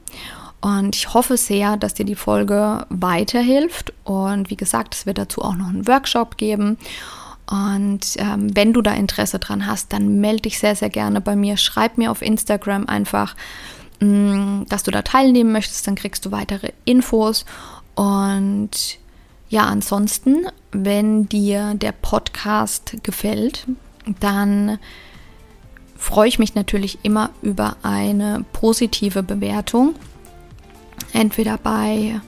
Und 0.66 0.96
ich 0.96 1.14
hoffe 1.14 1.38
sehr, 1.38 1.78
dass 1.78 1.94
dir 1.94 2.06
die 2.06 2.16
Folge 2.16 2.88
weiterhilft. 2.90 3.94
Und 4.04 4.50
wie 4.50 4.58
gesagt, 4.58 4.96
es 4.96 5.06
wird 5.06 5.20
dazu 5.20 5.44
auch 5.44 5.54
noch 5.54 5.68
einen 5.68 5.88
Workshop 5.88 6.38
geben. 6.38 6.80
Und 7.46 8.16
ähm, 8.18 8.56
wenn 8.56 8.74
du 8.74 8.82
da 8.82 8.92
Interesse 8.94 9.38
dran 9.38 9.68
hast, 9.68 9.94
dann 9.94 10.20
melde 10.20 10.42
dich 10.42 10.58
sehr, 10.58 10.76
sehr 10.76 10.90
gerne 10.90 11.22
bei 11.22 11.36
mir. 11.36 11.58
Schreib 11.58 12.00
mir 12.00 12.10
auf 12.10 12.24
Instagram 12.24 12.88
einfach 12.88 13.36
mm, 14.00 14.64
dass 14.68 14.82
du 14.82 14.90
da 14.90 15.04
teilnehmen 15.04 15.52
möchtest, 15.52 15.86
dann 15.86 15.94
kriegst 15.94 16.26
du 16.26 16.32
weitere 16.32 16.72
Infos. 16.84 17.46
Und 17.94 18.98
ja, 19.50 19.66
ansonsten, 19.66 20.48
wenn 20.72 21.30
dir 21.30 21.76
der 21.76 21.92
Podcast 21.92 22.98
gefällt, 23.04 23.68
dann 24.20 24.80
freue 25.96 26.28
ich 26.28 26.40
mich 26.40 26.56
natürlich 26.56 26.98
immer 27.04 27.30
über 27.44 27.78
eine 27.84 28.44
positive 28.52 29.22
Bewertung. 29.22 29.94
Entweder 31.16 31.58
bei 31.58 32.20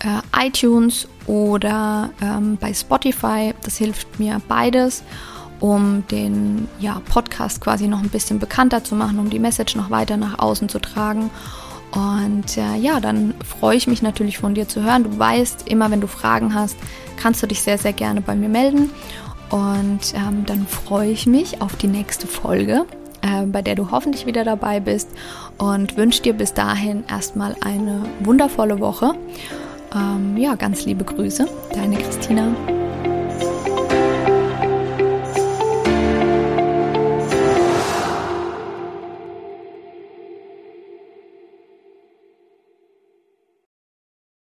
äh, 0.00 0.46
iTunes 0.46 1.08
oder 1.26 2.10
ähm, 2.22 2.58
bei 2.60 2.74
Spotify. 2.74 3.54
Das 3.62 3.78
hilft 3.78 4.20
mir 4.20 4.40
beides, 4.46 5.02
um 5.60 6.06
den 6.10 6.68
ja, 6.78 7.00
Podcast 7.08 7.60
quasi 7.60 7.88
noch 7.88 8.02
ein 8.02 8.10
bisschen 8.10 8.38
bekannter 8.38 8.84
zu 8.84 8.94
machen, 8.94 9.18
um 9.18 9.30
die 9.30 9.38
Message 9.38 9.76
noch 9.76 9.90
weiter 9.90 10.16
nach 10.16 10.38
außen 10.38 10.68
zu 10.68 10.78
tragen. 10.78 11.30
Und 11.92 12.56
äh, 12.56 12.76
ja, 12.76 13.00
dann 13.00 13.34
freue 13.44 13.76
ich 13.76 13.86
mich 13.86 14.02
natürlich 14.02 14.38
von 14.38 14.54
dir 14.54 14.68
zu 14.68 14.82
hören. 14.82 15.04
Du 15.04 15.18
weißt, 15.18 15.68
immer 15.68 15.90
wenn 15.90 16.00
du 16.00 16.06
Fragen 16.06 16.54
hast, 16.54 16.76
kannst 17.16 17.42
du 17.42 17.46
dich 17.46 17.62
sehr, 17.62 17.78
sehr 17.78 17.92
gerne 17.92 18.20
bei 18.20 18.34
mir 18.34 18.48
melden. 18.48 18.90
Und 19.50 20.12
ähm, 20.14 20.44
dann 20.44 20.66
freue 20.66 21.10
ich 21.10 21.26
mich 21.26 21.62
auf 21.62 21.76
die 21.76 21.86
nächste 21.86 22.26
Folge, 22.26 22.84
äh, 23.24 23.46
bei 23.46 23.62
der 23.62 23.74
du 23.74 23.90
hoffentlich 23.90 24.26
wieder 24.26 24.44
dabei 24.44 24.80
bist. 24.80 25.08
Und 25.58 25.96
wünsche 25.96 26.22
dir 26.22 26.34
bis 26.34 26.54
dahin 26.54 27.04
erstmal 27.08 27.56
eine 27.64 28.04
wundervolle 28.20 28.78
Woche. 28.80 29.12
Ähm, 29.94 30.36
ja, 30.36 30.54
ganz 30.54 30.84
liebe 30.84 31.04
Grüße, 31.04 31.46
deine 31.72 31.96
Christina. 31.96 32.54